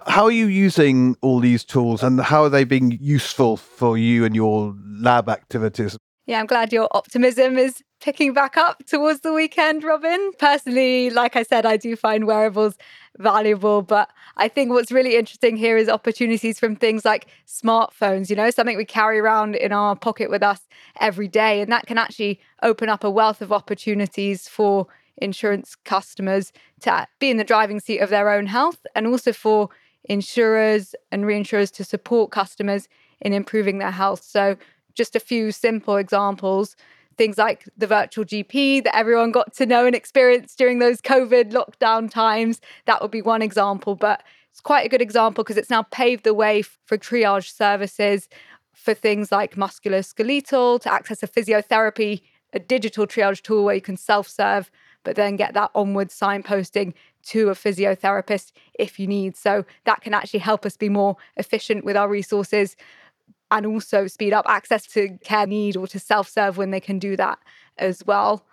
How 0.08 0.24
are 0.26 0.32
you 0.32 0.48
using 0.48 1.18
all 1.22 1.40
these 1.40 1.66
tools 1.66 2.02
and 2.02 2.22
how 2.22 2.44
are 2.44 2.50
they 2.50 2.64
being 2.64 2.98
useful 3.02 3.58
for 3.58 3.98
you 3.98 4.24
and 4.24 4.36
your 4.36 4.74
lab 4.86 5.28
activities? 5.28 5.98
Yeah, 6.26 6.40
I'm 6.40 6.46
glad 6.46 6.72
your 6.72 6.88
optimism 6.92 7.58
is 7.58 7.84
picking 8.00 8.34
back 8.34 8.58
up 8.58 8.86
towards 8.86 9.22
the 9.22 9.34
weekend, 9.34 9.84
Robin. 9.84 10.32
Personally, 10.40 11.10
like 11.10 11.36
I 11.36 11.44
said, 11.44 11.66
I 11.66 11.78
do 11.78 11.96
find 11.96 12.26
wearables 12.26 12.76
valuable, 13.18 13.82
but 13.82 14.10
I 14.38 14.48
think 14.48 14.72
what's 14.72 14.92
really 14.92 15.18
interesting 15.18 15.58
here 15.58 15.78
is 15.78 15.90
opportunities 15.90 16.60
from 16.60 16.76
things 16.76 17.04
like 17.04 17.28
smartphones, 17.46 18.30
you 18.30 18.36
know, 18.36 18.50
something 18.50 18.78
we 18.78 18.86
carry 18.86 19.20
around 19.20 19.56
in 19.56 19.72
our 19.72 19.96
pocket 19.96 20.30
with 20.30 20.44
us 20.44 20.62
every 21.02 21.28
day. 21.28 21.62
And 21.62 21.72
that 21.72 21.86
can 21.86 21.98
actually 21.98 22.40
open 22.64 22.88
up 22.88 23.04
a 23.04 23.10
wealth 23.10 23.42
of 23.42 23.52
opportunities 23.52 24.48
for 24.48 24.88
insurance 25.18 25.76
customers 25.76 26.54
to 26.82 27.08
be 27.20 27.30
in 27.30 27.38
the 27.38 27.44
driving 27.44 27.80
seat 27.80 28.00
of 28.00 28.10
their 28.10 28.30
own 28.30 28.46
health 28.46 28.86
and 28.96 29.08
also 29.08 29.34
for 29.34 29.70
insurers 30.10 30.96
and 31.12 31.24
reinsurers 31.24 31.72
to 31.74 31.84
support 31.84 32.32
customers 32.32 32.88
in 33.22 33.34
improving 33.34 33.80
their 33.80 33.92
health. 33.92 34.24
So, 34.24 34.58
just 34.94 35.16
a 35.16 35.20
few 35.20 35.52
simple 35.52 35.98
examples 35.98 36.76
things 37.18 37.38
like 37.38 37.68
the 37.76 37.88
virtual 37.88 38.24
GP 38.24 38.84
that 38.84 38.96
everyone 38.96 39.32
got 39.32 39.54
to 39.56 39.66
know 39.66 39.86
and 39.86 39.96
experience 39.96 40.56
during 40.56 40.80
those 40.80 41.02
COVID 41.02 41.52
lockdown 41.52 42.10
times. 42.10 42.62
That 42.86 43.02
would 43.02 43.12
be 43.12 43.22
one 43.22 43.42
example, 43.42 43.96
but 43.96 44.24
it's 44.52 44.62
quite 44.62 44.86
a 44.86 44.90
good 44.90 45.02
example 45.02 45.44
because 45.44 45.58
it's 45.58 45.70
now 45.70 45.84
paved 45.84 46.24
the 46.24 46.34
way 46.34 46.62
for 46.62 46.98
triage 46.98 47.52
services 47.52 48.30
for 48.74 48.94
things 48.94 49.32
like 49.32 49.56
musculoskeletal 49.56 50.82
to 50.82 50.94
access 50.94 51.24
a 51.24 51.28
physiotherapy, 51.28 52.22
a 52.54 52.60
digital 52.60 53.08
triage 53.08 53.42
tool 53.42 53.66
where 53.66 53.76
you 53.76 53.82
can 53.82 53.98
self 53.98 54.28
serve, 54.28 54.72
but 55.04 55.16
then 55.16 55.36
get 55.36 55.54
that 55.54 55.72
onward 55.76 56.10
signposting 56.10 56.94
to 57.28 57.50
a 57.50 57.54
physiotherapist 57.54 58.52
if 58.74 59.00
you 59.00 59.08
need. 59.08 59.36
So 59.36 59.66
that 59.86 60.02
can 60.02 60.14
actually 60.14 60.40
help 60.40 60.66
us 60.66 60.78
be 60.78 60.90
more 60.90 61.18
efficient 61.36 61.86
with 61.86 61.98
our 61.98 62.08
resources 62.08 62.76
and 63.52 63.66
also 63.66 64.08
speed 64.08 64.34
up 64.34 64.46
access 64.48 64.86
to 64.88 65.18
care 65.24 65.48
need 65.48 65.78
or 65.78 65.88
to 65.88 66.00
self 66.00 66.30
serve 66.30 66.58
when 66.58 66.72
they 66.72 66.80
can 66.80 67.00
do 67.00 67.16
that 67.18 67.40
as 67.78 68.06
well. 68.06 68.46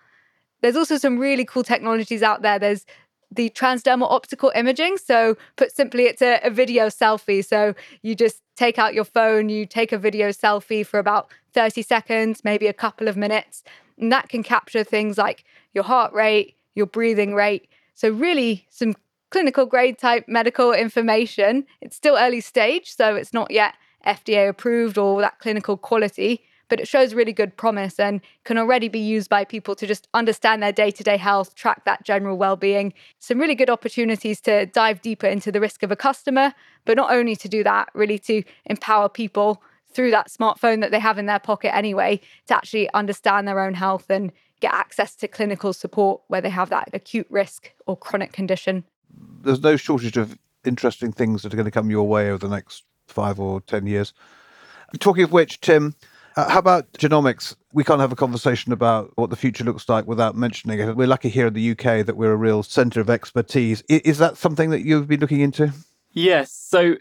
There's 0.61 0.75
also 0.75 0.97
some 0.97 1.19
really 1.19 1.45
cool 1.45 1.63
technologies 1.63 2.23
out 2.23 2.41
there. 2.41 2.57
There's 2.59 2.85
the 3.31 3.49
transdermal 3.49 4.09
optical 4.09 4.51
imaging. 4.55 4.97
So, 4.97 5.37
put 5.57 5.71
simply, 5.71 6.03
it's 6.03 6.21
a, 6.21 6.39
a, 6.43 6.49
video 6.49 6.87
selfie. 6.87 7.45
So, 7.45 7.75
you 8.01 8.15
just 8.15 8.41
take 8.55 8.79
out 8.79 8.93
your 8.93 9.03
phone, 9.03 9.49
you 9.49 9.65
take 9.65 9.91
a 9.91 9.97
video 9.97 10.29
selfie 10.29 10.85
for 10.85 10.99
about 10.99 11.29
30 11.53 11.81
seconds, 11.81 12.43
maybe 12.43 12.67
a 12.67 12.73
couple 12.73 13.07
of 13.07 13.17
minutes, 13.17 13.63
and 13.99 14.11
that 14.11 14.29
can 14.29 14.43
capture 14.43 14.83
things 14.83 15.17
like 15.17 15.43
your 15.73 15.83
heart 15.83 16.13
rate, 16.13 16.55
your 16.73 16.85
breathing 16.85 17.35
rate, 17.35 17.67
so, 17.95 18.09
really, 18.09 18.67
some 18.69 18.93
clinical 19.31 19.65
grade 19.65 19.97
type 19.97 20.25
medical 20.27 20.71
information. 20.71 21.65
It's 21.81 21.95
still 21.95 22.17
early 22.17 22.41
stage, 22.41 22.95
so 22.95 23.15
it's 23.15 23.33
not 23.33 23.51
yet 23.51 23.75
FDA 24.05 24.47
approved 24.47 24.97
or 24.97 25.19
that 25.21 25.39
clinical 25.39 25.77
quality, 25.77 26.43
but 26.67 26.79
it 26.79 26.87
shows 26.87 27.13
really 27.13 27.33
good 27.33 27.57
promise 27.57 27.99
and 27.99 28.21
can 28.43 28.57
already 28.57 28.87
be 28.87 28.99
used 28.99 29.29
by 29.29 29.45
people 29.45 29.75
to 29.75 29.87
just 29.87 30.07
understand 30.13 30.61
their 30.61 30.71
day 30.71 30.91
to 30.91 31.03
day 31.03 31.17
health, 31.17 31.55
track 31.55 31.85
that 31.85 32.03
general 32.03 32.37
well 32.37 32.55
being. 32.55 32.93
Some 33.19 33.39
really 33.39 33.55
good 33.55 33.69
opportunities 33.69 34.41
to 34.41 34.65
dive 34.65 35.01
deeper 35.01 35.27
into 35.27 35.51
the 35.51 35.61
risk 35.61 35.81
of 35.81 35.91
a 35.91 35.95
customer, 35.95 36.53
but 36.85 36.97
not 36.97 37.11
only 37.11 37.35
to 37.37 37.49
do 37.49 37.63
that, 37.63 37.89
really 37.93 38.19
to 38.19 38.43
empower 38.65 39.09
people 39.09 39.61
through 39.95 40.11
that 40.11 40.29
smartphone 40.29 40.81
that 40.81 40.91
they 40.91 40.99
have 40.99 41.17
in 41.17 41.25
their 41.25 41.39
pocket 41.39 41.73
anyway 41.73 42.19
to 42.47 42.55
actually 42.55 42.91
understand 42.93 43.47
their 43.47 43.61
own 43.61 43.73
health 43.73 44.09
and 44.09 44.33
get 44.65 44.73
access 44.73 45.15
to 45.15 45.27
clinical 45.27 45.73
support 45.73 46.21
where 46.27 46.41
they 46.41 46.49
have 46.49 46.69
that 46.69 46.89
acute 46.91 47.27
risk 47.29 47.71
or 47.85 47.95
chronic 47.95 48.33
condition. 48.33 48.83
There's 49.41 49.61
no 49.61 49.75
shortage 49.75 50.17
of 50.17 50.37
interesting 50.65 51.11
things 51.11 51.43
that 51.43 51.53
are 51.53 51.57
going 51.57 51.65
to 51.65 51.71
come 51.71 51.91
your 51.91 52.07
way 52.07 52.31
over 52.31 52.47
the 52.47 52.55
next 52.55 52.83
five 53.07 53.39
or 53.39 53.61
10 53.61 53.85
years. 53.85 54.13
Talking 54.99 55.23
of 55.23 55.31
which, 55.31 55.61
Tim, 55.61 55.93
uh, 56.35 56.49
how 56.49 56.59
about 56.59 56.91
genomics? 56.93 57.55
We 57.73 57.83
can't 57.83 58.01
have 58.01 58.11
a 58.11 58.15
conversation 58.15 58.71
about 58.71 59.11
what 59.15 59.29
the 59.29 59.35
future 59.35 59.63
looks 59.63 59.87
like 59.87 60.07
without 60.07 60.35
mentioning 60.35 60.79
it. 60.79 60.95
We're 60.95 61.07
lucky 61.07 61.29
here 61.29 61.47
in 61.47 61.53
the 61.53 61.71
UK 61.71 62.03
that 62.05 62.17
we're 62.17 62.31
a 62.31 62.37
real 62.37 62.63
centre 62.63 63.01
of 63.01 63.09
expertise. 63.09 63.83
Is 63.87 64.17
that 64.17 64.37
something 64.37 64.71
that 64.71 64.81
you've 64.81 65.07
been 65.07 65.19
looking 65.19 65.41
into? 65.41 65.71
Yes. 66.11 66.51
So 66.51 66.95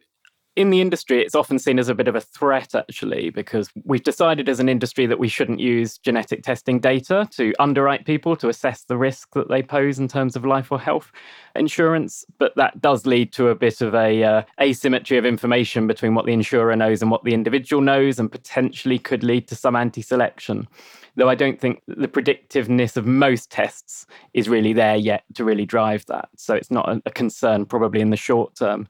in 0.56 0.70
the 0.70 0.80
industry, 0.80 1.20
it's 1.20 1.34
often 1.34 1.58
seen 1.58 1.78
as 1.78 1.88
a 1.88 1.94
bit 1.94 2.06
of 2.06 2.14
a 2.14 2.20
threat, 2.20 2.74
actually, 2.74 3.30
because 3.30 3.70
we've 3.84 4.04
decided 4.04 4.48
as 4.48 4.60
an 4.60 4.68
industry 4.68 5.06
that 5.06 5.18
we 5.18 5.26
shouldn't 5.26 5.58
use 5.58 5.98
genetic 5.98 6.44
testing 6.44 6.78
data 6.78 7.28
to 7.32 7.52
underwrite 7.58 8.06
people 8.06 8.36
to 8.36 8.48
assess 8.48 8.84
the 8.84 8.96
risk 8.96 9.32
that 9.34 9.48
they 9.48 9.62
pose 9.62 9.98
in 9.98 10.06
terms 10.06 10.36
of 10.36 10.44
life 10.44 10.70
or 10.70 10.78
health 10.78 11.10
insurance. 11.56 12.24
But 12.38 12.54
that 12.54 12.80
does 12.80 13.04
lead 13.04 13.32
to 13.32 13.48
a 13.48 13.54
bit 13.54 13.80
of 13.80 13.94
a 13.94 14.22
uh, 14.22 14.42
asymmetry 14.60 15.18
of 15.18 15.26
information 15.26 15.88
between 15.88 16.14
what 16.14 16.24
the 16.24 16.32
insurer 16.32 16.76
knows 16.76 17.02
and 17.02 17.10
what 17.10 17.24
the 17.24 17.34
individual 17.34 17.82
knows, 17.82 18.20
and 18.20 18.30
potentially 18.30 18.98
could 18.98 19.24
lead 19.24 19.48
to 19.48 19.56
some 19.56 19.74
anti-selection 19.74 20.68
though 21.16 21.28
I 21.28 21.34
don't 21.34 21.60
think 21.60 21.82
the 21.86 22.08
predictiveness 22.08 22.96
of 22.96 23.06
most 23.06 23.50
tests 23.50 24.06
is 24.32 24.48
really 24.48 24.72
there 24.72 24.96
yet 24.96 25.24
to 25.34 25.44
really 25.44 25.66
drive 25.66 26.04
that. 26.06 26.28
So 26.36 26.54
it's 26.54 26.70
not 26.70 27.00
a, 27.04 27.10
concern 27.10 27.64
probably 27.64 28.00
in 28.00 28.10
the 28.10 28.16
short 28.16 28.56
term. 28.56 28.88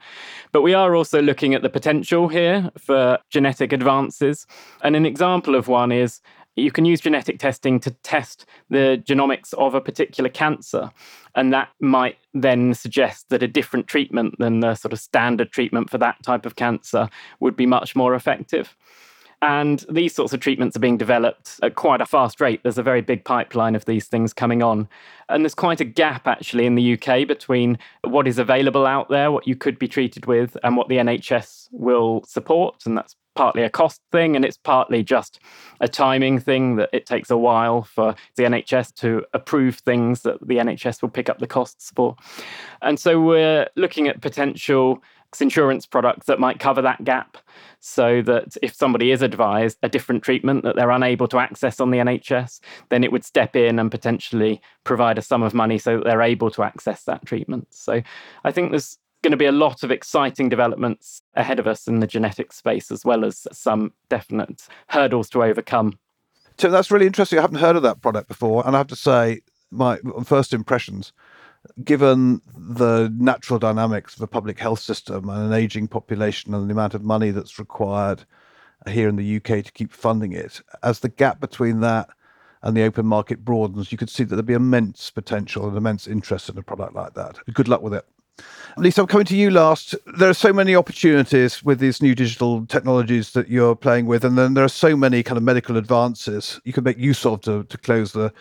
But 0.52 0.62
we 0.62 0.72
are 0.74 0.94
also 0.94 1.20
looking 1.20 1.54
at 1.54 1.62
the 1.62 1.68
potential 1.68 2.28
here 2.28 2.70
for 2.78 3.18
genetic 3.30 3.72
advances. 3.72 4.46
And 4.82 4.96
an 4.96 5.04
example 5.04 5.54
of 5.54 5.68
one 5.68 5.92
is 5.92 6.20
you 6.56 6.70
can 6.70 6.84
use 6.84 7.00
genetic 7.00 7.38
testing 7.38 7.80
to 7.80 7.90
test 7.90 8.46
the 8.70 9.02
genomics 9.04 9.52
of 9.54 9.74
a 9.74 9.80
particular 9.80 10.30
cancer. 10.30 10.90
And 11.34 11.52
that 11.52 11.68
might 11.80 12.16
then 12.32 12.74
suggest 12.74 13.28
that 13.30 13.42
a 13.42 13.48
different 13.48 13.88
treatment 13.88 14.36
than 14.38 14.60
the 14.60 14.74
sort 14.74 14.92
of 14.92 15.00
standard 15.00 15.50
treatment 15.50 15.90
for 15.90 15.98
that 15.98 16.22
type 16.22 16.46
of 16.46 16.56
cancer 16.56 17.08
would 17.40 17.56
be 17.56 17.66
much 17.66 17.96
more 17.96 18.14
effective. 18.14 18.76
And 19.44 19.84
these 19.90 20.14
sorts 20.14 20.32
of 20.32 20.40
treatments 20.40 20.74
are 20.74 20.80
being 20.80 20.96
developed 20.96 21.60
at 21.62 21.74
quite 21.74 22.00
a 22.00 22.06
fast 22.06 22.40
rate. 22.40 22.62
There's 22.62 22.78
a 22.78 22.82
very 22.82 23.02
big 23.02 23.26
pipeline 23.26 23.74
of 23.74 23.84
these 23.84 24.06
things 24.06 24.32
coming 24.32 24.62
on. 24.62 24.88
And 25.28 25.44
there's 25.44 25.54
quite 25.54 25.82
a 25.82 25.84
gap 25.84 26.26
actually 26.26 26.64
in 26.64 26.76
the 26.76 26.94
UK 26.94 27.28
between 27.28 27.76
what 28.04 28.26
is 28.26 28.38
available 28.38 28.86
out 28.86 29.10
there, 29.10 29.30
what 29.30 29.46
you 29.46 29.54
could 29.54 29.78
be 29.78 29.86
treated 29.86 30.24
with, 30.24 30.56
and 30.64 30.78
what 30.78 30.88
the 30.88 30.96
NHS 30.96 31.68
will 31.72 32.24
support. 32.26 32.86
And 32.86 32.96
that's 32.96 33.16
partly 33.34 33.64
a 33.64 33.68
cost 33.68 34.00
thing 34.12 34.34
and 34.34 34.46
it's 34.46 34.56
partly 34.56 35.02
just 35.02 35.40
a 35.80 35.88
timing 35.88 36.38
thing 36.38 36.76
that 36.76 36.88
it 36.94 37.04
takes 37.04 37.30
a 37.30 37.36
while 37.36 37.82
for 37.82 38.14
the 38.36 38.44
NHS 38.44 38.94
to 38.94 39.24
approve 39.34 39.76
things 39.76 40.22
that 40.22 40.38
the 40.40 40.56
NHS 40.56 41.02
will 41.02 41.10
pick 41.10 41.28
up 41.28 41.38
the 41.38 41.46
costs 41.46 41.92
for. 41.94 42.16
And 42.80 42.98
so 42.98 43.20
we're 43.20 43.68
looking 43.76 44.08
at 44.08 44.22
potential 44.22 45.02
insurance 45.40 45.86
products 45.86 46.26
that 46.26 46.40
might 46.40 46.60
cover 46.60 46.82
that 46.82 47.04
gap 47.04 47.38
so 47.80 48.22
that 48.22 48.56
if 48.62 48.74
somebody 48.74 49.10
is 49.10 49.22
advised 49.22 49.78
a 49.82 49.88
different 49.88 50.22
treatment 50.22 50.64
that 50.64 50.76
they're 50.76 50.90
unable 50.90 51.28
to 51.28 51.38
access 51.38 51.80
on 51.80 51.90
the 51.90 51.98
NHS, 51.98 52.60
then 52.88 53.04
it 53.04 53.12
would 53.12 53.24
step 53.24 53.54
in 53.56 53.78
and 53.78 53.90
potentially 53.90 54.60
provide 54.84 55.18
a 55.18 55.22
sum 55.22 55.42
of 55.42 55.54
money 55.54 55.78
so 55.78 55.96
that 55.96 56.04
they're 56.04 56.22
able 56.22 56.50
to 56.50 56.62
access 56.62 57.04
that 57.04 57.24
treatment. 57.26 57.66
So 57.70 58.02
I 58.44 58.52
think 58.52 58.70
there's 58.70 58.98
going 59.22 59.32
to 59.32 59.36
be 59.36 59.46
a 59.46 59.52
lot 59.52 59.82
of 59.82 59.90
exciting 59.90 60.48
developments 60.48 61.22
ahead 61.34 61.58
of 61.58 61.66
us 61.66 61.86
in 61.86 62.00
the 62.00 62.06
genetic 62.06 62.52
space, 62.52 62.90
as 62.90 63.04
well 63.04 63.24
as 63.24 63.46
some 63.52 63.92
definite 64.08 64.68
hurdles 64.88 65.30
to 65.30 65.42
overcome. 65.42 65.98
So 66.58 66.70
that's 66.70 66.90
really 66.90 67.06
interesting. 67.06 67.38
I 67.38 67.42
haven't 67.42 67.58
heard 67.58 67.76
of 67.76 67.82
that 67.82 68.02
product 68.02 68.28
before. 68.28 68.66
And 68.66 68.76
I 68.76 68.78
have 68.78 68.86
to 68.88 68.96
say, 68.96 69.40
my 69.70 69.98
first 70.24 70.52
impressions, 70.52 71.12
given 71.82 72.40
the 72.56 73.12
natural 73.16 73.58
dynamics 73.58 74.16
of 74.16 74.22
a 74.22 74.26
public 74.26 74.58
health 74.58 74.80
system 74.80 75.28
and 75.28 75.46
an 75.46 75.52
aging 75.52 75.88
population 75.88 76.54
and 76.54 76.68
the 76.68 76.72
amount 76.72 76.94
of 76.94 77.02
money 77.02 77.30
that's 77.30 77.58
required 77.58 78.24
here 78.88 79.08
in 79.08 79.16
the 79.16 79.36
UK 79.36 79.64
to 79.64 79.72
keep 79.72 79.92
funding 79.92 80.32
it, 80.32 80.60
as 80.82 81.00
the 81.00 81.08
gap 81.08 81.40
between 81.40 81.80
that 81.80 82.08
and 82.62 82.76
the 82.76 82.82
open 82.82 83.06
market 83.06 83.44
broadens, 83.44 83.92
you 83.92 83.98
could 83.98 84.10
see 84.10 84.24
that 84.24 84.34
there'd 84.34 84.46
be 84.46 84.54
immense 84.54 85.10
potential 85.10 85.68
and 85.68 85.76
immense 85.76 86.06
interest 86.06 86.48
in 86.48 86.58
a 86.58 86.62
product 86.62 86.94
like 86.94 87.14
that. 87.14 87.38
Good 87.52 87.68
luck 87.68 87.82
with 87.82 87.94
it. 87.94 88.06
Lisa, 88.76 89.02
I'm 89.02 89.06
coming 89.06 89.26
to 89.26 89.36
you 89.36 89.50
last. 89.50 89.94
There 90.18 90.28
are 90.28 90.34
so 90.34 90.52
many 90.52 90.74
opportunities 90.74 91.62
with 91.62 91.78
these 91.78 92.02
new 92.02 92.14
digital 92.14 92.66
technologies 92.66 93.32
that 93.32 93.48
you're 93.48 93.76
playing 93.76 94.06
with, 94.06 94.24
and 94.24 94.36
then 94.36 94.54
there 94.54 94.64
are 94.64 94.68
so 94.68 94.96
many 94.96 95.22
kind 95.22 95.36
of 95.36 95.44
medical 95.44 95.76
advances 95.76 96.60
you 96.64 96.72
can 96.72 96.82
make 96.82 96.98
use 96.98 97.24
of 97.24 97.42
to, 97.42 97.62
to 97.64 97.78
close 97.78 98.12
the 98.12 98.32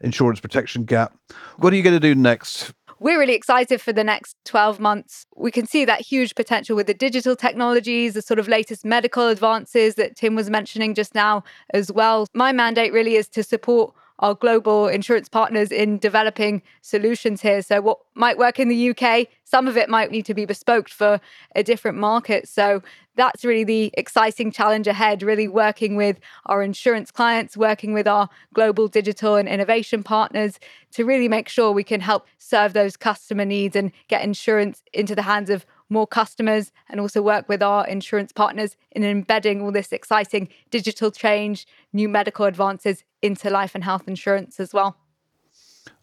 insurance 0.00 0.40
protection 0.40 0.84
gap. 0.84 1.14
What 1.56 1.72
are 1.72 1.76
you 1.76 1.82
going 1.82 1.96
to 1.96 2.00
do 2.00 2.14
next? 2.14 2.72
We're 3.00 3.18
really 3.20 3.34
excited 3.34 3.80
for 3.80 3.92
the 3.92 4.02
next 4.02 4.36
12 4.44 4.80
months. 4.80 5.24
We 5.36 5.52
can 5.52 5.66
see 5.66 5.84
that 5.84 6.00
huge 6.00 6.34
potential 6.34 6.74
with 6.74 6.88
the 6.88 6.94
digital 6.94 7.36
technologies, 7.36 8.14
the 8.14 8.22
sort 8.22 8.40
of 8.40 8.48
latest 8.48 8.84
medical 8.84 9.28
advances 9.28 9.94
that 9.94 10.16
Tim 10.16 10.34
was 10.34 10.50
mentioning 10.50 10.94
just 10.94 11.14
now 11.14 11.44
as 11.72 11.92
well. 11.92 12.26
My 12.34 12.50
mandate 12.50 12.92
really 12.92 13.14
is 13.14 13.28
to 13.28 13.44
support 13.44 13.94
our 14.18 14.34
global 14.34 14.88
insurance 14.88 15.28
partners 15.28 15.70
in 15.70 15.98
developing 15.98 16.62
solutions 16.82 17.42
here. 17.42 17.62
So, 17.62 17.80
what 17.80 17.98
might 18.14 18.38
work 18.38 18.58
in 18.58 18.68
the 18.68 18.90
UK, 18.90 19.28
some 19.44 19.68
of 19.68 19.76
it 19.76 19.88
might 19.88 20.10
need 20.10 20.26
to 20.26 20.34
be 20.34 20.44
bespoke 20.44 20.88
for 20.88 21.20
a 21.54 21.62
different 21.62 21.98
market. 21.98 22.48
So, 22.48 22.82
that's 23.18 23.44
really 23.44 23.64
the 23.64 23.90
exciting 23.94 24.52
challenge 24.52 24.86
ahead, 24.86 25.22
really 25.22 25.48
working 25.48 25.96
with 25.96 26.20
our 26.46 26.62
insurance 26.62 27.10
clients, 27.10 27.56
working 27.56 27.92
with 27.92 28.06
our 28.06 28.28
global 28.54 28.86
digital 28.86 29.34
and 29.34 29.48
innovation 29.48 30.04
partners 30.04 30.60
to 30.92 31.04
really 31.04 31.28
make 31.28 31.48
sure 31.48 31.72
we 31.72 31.82
can 31.82 32.00
help 32.00 32.26
serve 32.38 32.72
those 32.72 32.96
customer 32.96 33.44
needs 33.44 33.74
and 33.74 33.90
get 34.06 34.22
insurance 34.22 34.82
into 34.92 35.16
the 35.16 35.22
hands 35.22 35.50
of 35.50 35.66
more 35.90 36.06
customers 36.06 36.70
and 36.88 37.00
also 37.00 37.22
work 37.22 37.48
with 37.48 37.62
our 37.62 37.86
insurance 37.86 38.30
partners 38.30 38.76
in 38.92 39.02
embedding 39.02 39.62
all 39.62 39.72
this 39.72 39.92
exciting 39.92 40.48
digital 40.70 41.10
change, 41.10 41.66
new 41.92 42.08
medical 42.08 42.44
advances 42.44 43.04
into 43.22 43.50
life 43.50 43.74
and 43.74 43.84
health 43.84 44.06
insurance 44.06 44.60
as 44.60 44.72
well. 44.72 44.96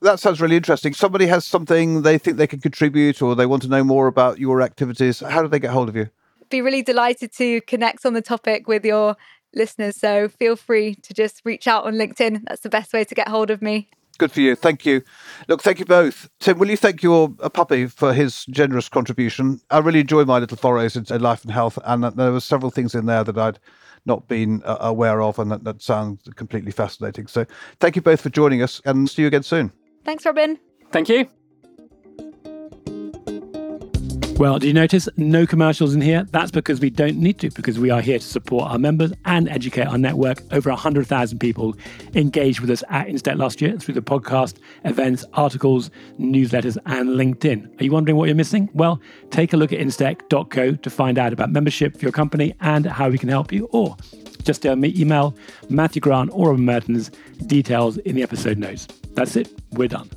That 0.02 0.20
sounds 0.20 0.42
really 0.42 0.56
interesting. 0.56 0.94
Somebody 0.94 1.28
has 1.28 1.46
something 1.46 2.02
they 2.02 2.18
think 2.18 2.38
they 2.38 2.48
can 2.48 2.60
contribute 2.60 3.22
or 3.22 3.36
they 3.36 3.46
want 3.46 3.62
to 3.64 3.70
know 3.70 3.84
more 3.84 4.08
about 4.08 4.40
your 4.40 4.62
activities. 4.62 5.20
How 5.20 5.42
do 5.42 5.48
they 5.48 5.60
get 5.60 5.72
hold 5.72 5.90
of 5.90 5.96
you? 5.96 6.10
Be 6.50 6.62
really 6.62 6.82
delighted 6.82 7.32
to 7.34 7.62
connect 7.62 8.06
on 8.06 8.14
the 8.14 8.22
topic 8.22 8.68
with 8.68 8.86
your 8.86 9.16
listeners. 9.54 9.96
So 9.96 10.28
feel 10.28 10.56
free 10.56 10.96
to 10.96 11.14
just 11.14 11.42
reach 11.46 11.68
out 11.68 11.86
on 11.86 11.94
LinkedIn. 11.94 12.44
That's 12.48 12.62
the 12.62 12.70
best 12.70 12.94
way 12.94 13.04
to 13.04 13.16
get 13.16 13.28
hold 13.28 13.50
of 13.50 13.62
me. 13.62 13.90
Good 14.18 14.32
for 14.32 14.40
you. 14.40 14.56
Thank 14.56 14.86
you. 14.86 15.02
Look, 15.48 15.62
thank 15.62 15.80
you 15.80 15.86
both. 15.86 16.30
Tim, 16.40 16.58
will 16.58 16.70
you 16.70 16.78
thank 16.78 17.04
your 17.04 17.34
uh, 17.42 17.50
puppy 17.50 17.88
for 17.88 18.14
his 18.14 18.46
generous 18.46 18.88
contribution? 18.88 19.60
I 19.70 19.80
really 19.80 20.00
enjoy 20.00 20.24
my 20.24 20.40
little 20.40 20.56
forays 20.56 20.96
into 20.96 21.20
life 21.20 21.44
and 21.44 21.52
health, 21.52 21.78
and 21.84 22.04
there 22.04 22.32
were 22.32 22.40
several 22.40 22.72
things 22.72 22.96
in 22.96 23.08
there 23.08 23.26
that 23.26 23.38
I'd 23.38 23.60
not 24.06 24.28
been 24.28 24.62
uh, 24.64 24.78
aware 24.80 25.22
of, 25.22 25.40
and 25.40 25.52
that, 25.52 25.64
that 25.64 25.82
sounds 25.82 26.28
completely 26.36 26.72
fascinating. 26.72 27.28
So, 27.28 27.46
thank 27.80 27.96
you 27.96 28.02
both 28.02 28.22
for 28.22 28.30
joining 28.30 28.62
us, 28.62 28.82
and 28.86 29.10
see 29.10 29.24
you 29.24 29.28
again 29.28 29.44
soon. 29.44 29.72
Thanks, 30.04 30.26
Robin. 30.26 30.60
Thank 30.92 31.10
you. 31.10 31.28
Well, 34.38 34.60
do 34.60 34.68
you 34.68 34.74
notice 34.74 35.08
no 35.16 35.48
commercials 35.48 35.96
in 35.96 36.02
here? 36.02 36.28
That's 36.32 36.52
because 36.52 36.82
we 36.82 36.90
don't 36.90 37.16
need 37.16 37.40
to, 37.40 37.50
because 37.52 37.80
we 37.80 37.90
are 37.90 38.02
here 38.02 38.20
to 38.20 38.26
support 38.26 38.70
our 38.70 38.78
members 38.78 39.14
and 39.24 39.48
educate 39.48 39.88
our 39.88 39.98
network. 39.98 40.42
Over 40.52 40.72
100,000 40.72 41.40
people 41.40 41.74
engaged 42.16 42.60
with 42.60 42.70
us 42.70 42.84
at 42.90 43.08
InsTech 43.08 43.38
last 43.38 43.62
year 43.62 43.78
through 43.78 43.94
the 43.94 44.02
podcast, 44.02 44.58
events, 44.84 45.24
articles, 45.36 45.90
newsletters, 46.20 46.78
and 46.86 47.12
LinkedIn. 47.12 47.80
Are 47.80 47.84
you 47.86 47.94
wondering 47.94 48.18
what 48.18 48.26
you're 48.26 48.36
missing? 48.36 48.70
Well, 48.74 49.00
take 49.30 49.54
a 49.54 49.58
look 49.58 49.72
at 49.72 49.80
instech.co 49.80 50.72
to 50.74 50.90
find 50.90 51.18
out 51.18 51.32
about 51.32 51.50
membership 51.52 51.96
for 51.96 52.02
your 52.02 52.12
company 52.12 52.54
and 52.60 52.86
how 52.86 53.08
we 53.08 53.18
can 53.18 53.30
help 53.30 53.54
you, 53.54 53.70
or 53.72 53.96
just 54.44 54.66
email 54.66 55.34
Matthew 55.70 56.02
Grant 56.02 56.30
or 56.34 56.50
Robin 56.50 56.66
Merttens, 56.66 57.10
details 57.48 57.98
in 58.00 58.16
the 58.16 58.24
episode 58.24 58.58
notes. 58.58 58.86
That's 59.14 59.38
it, 59.38 59.50
we're 59.72 59.88
done. 59.88 60.10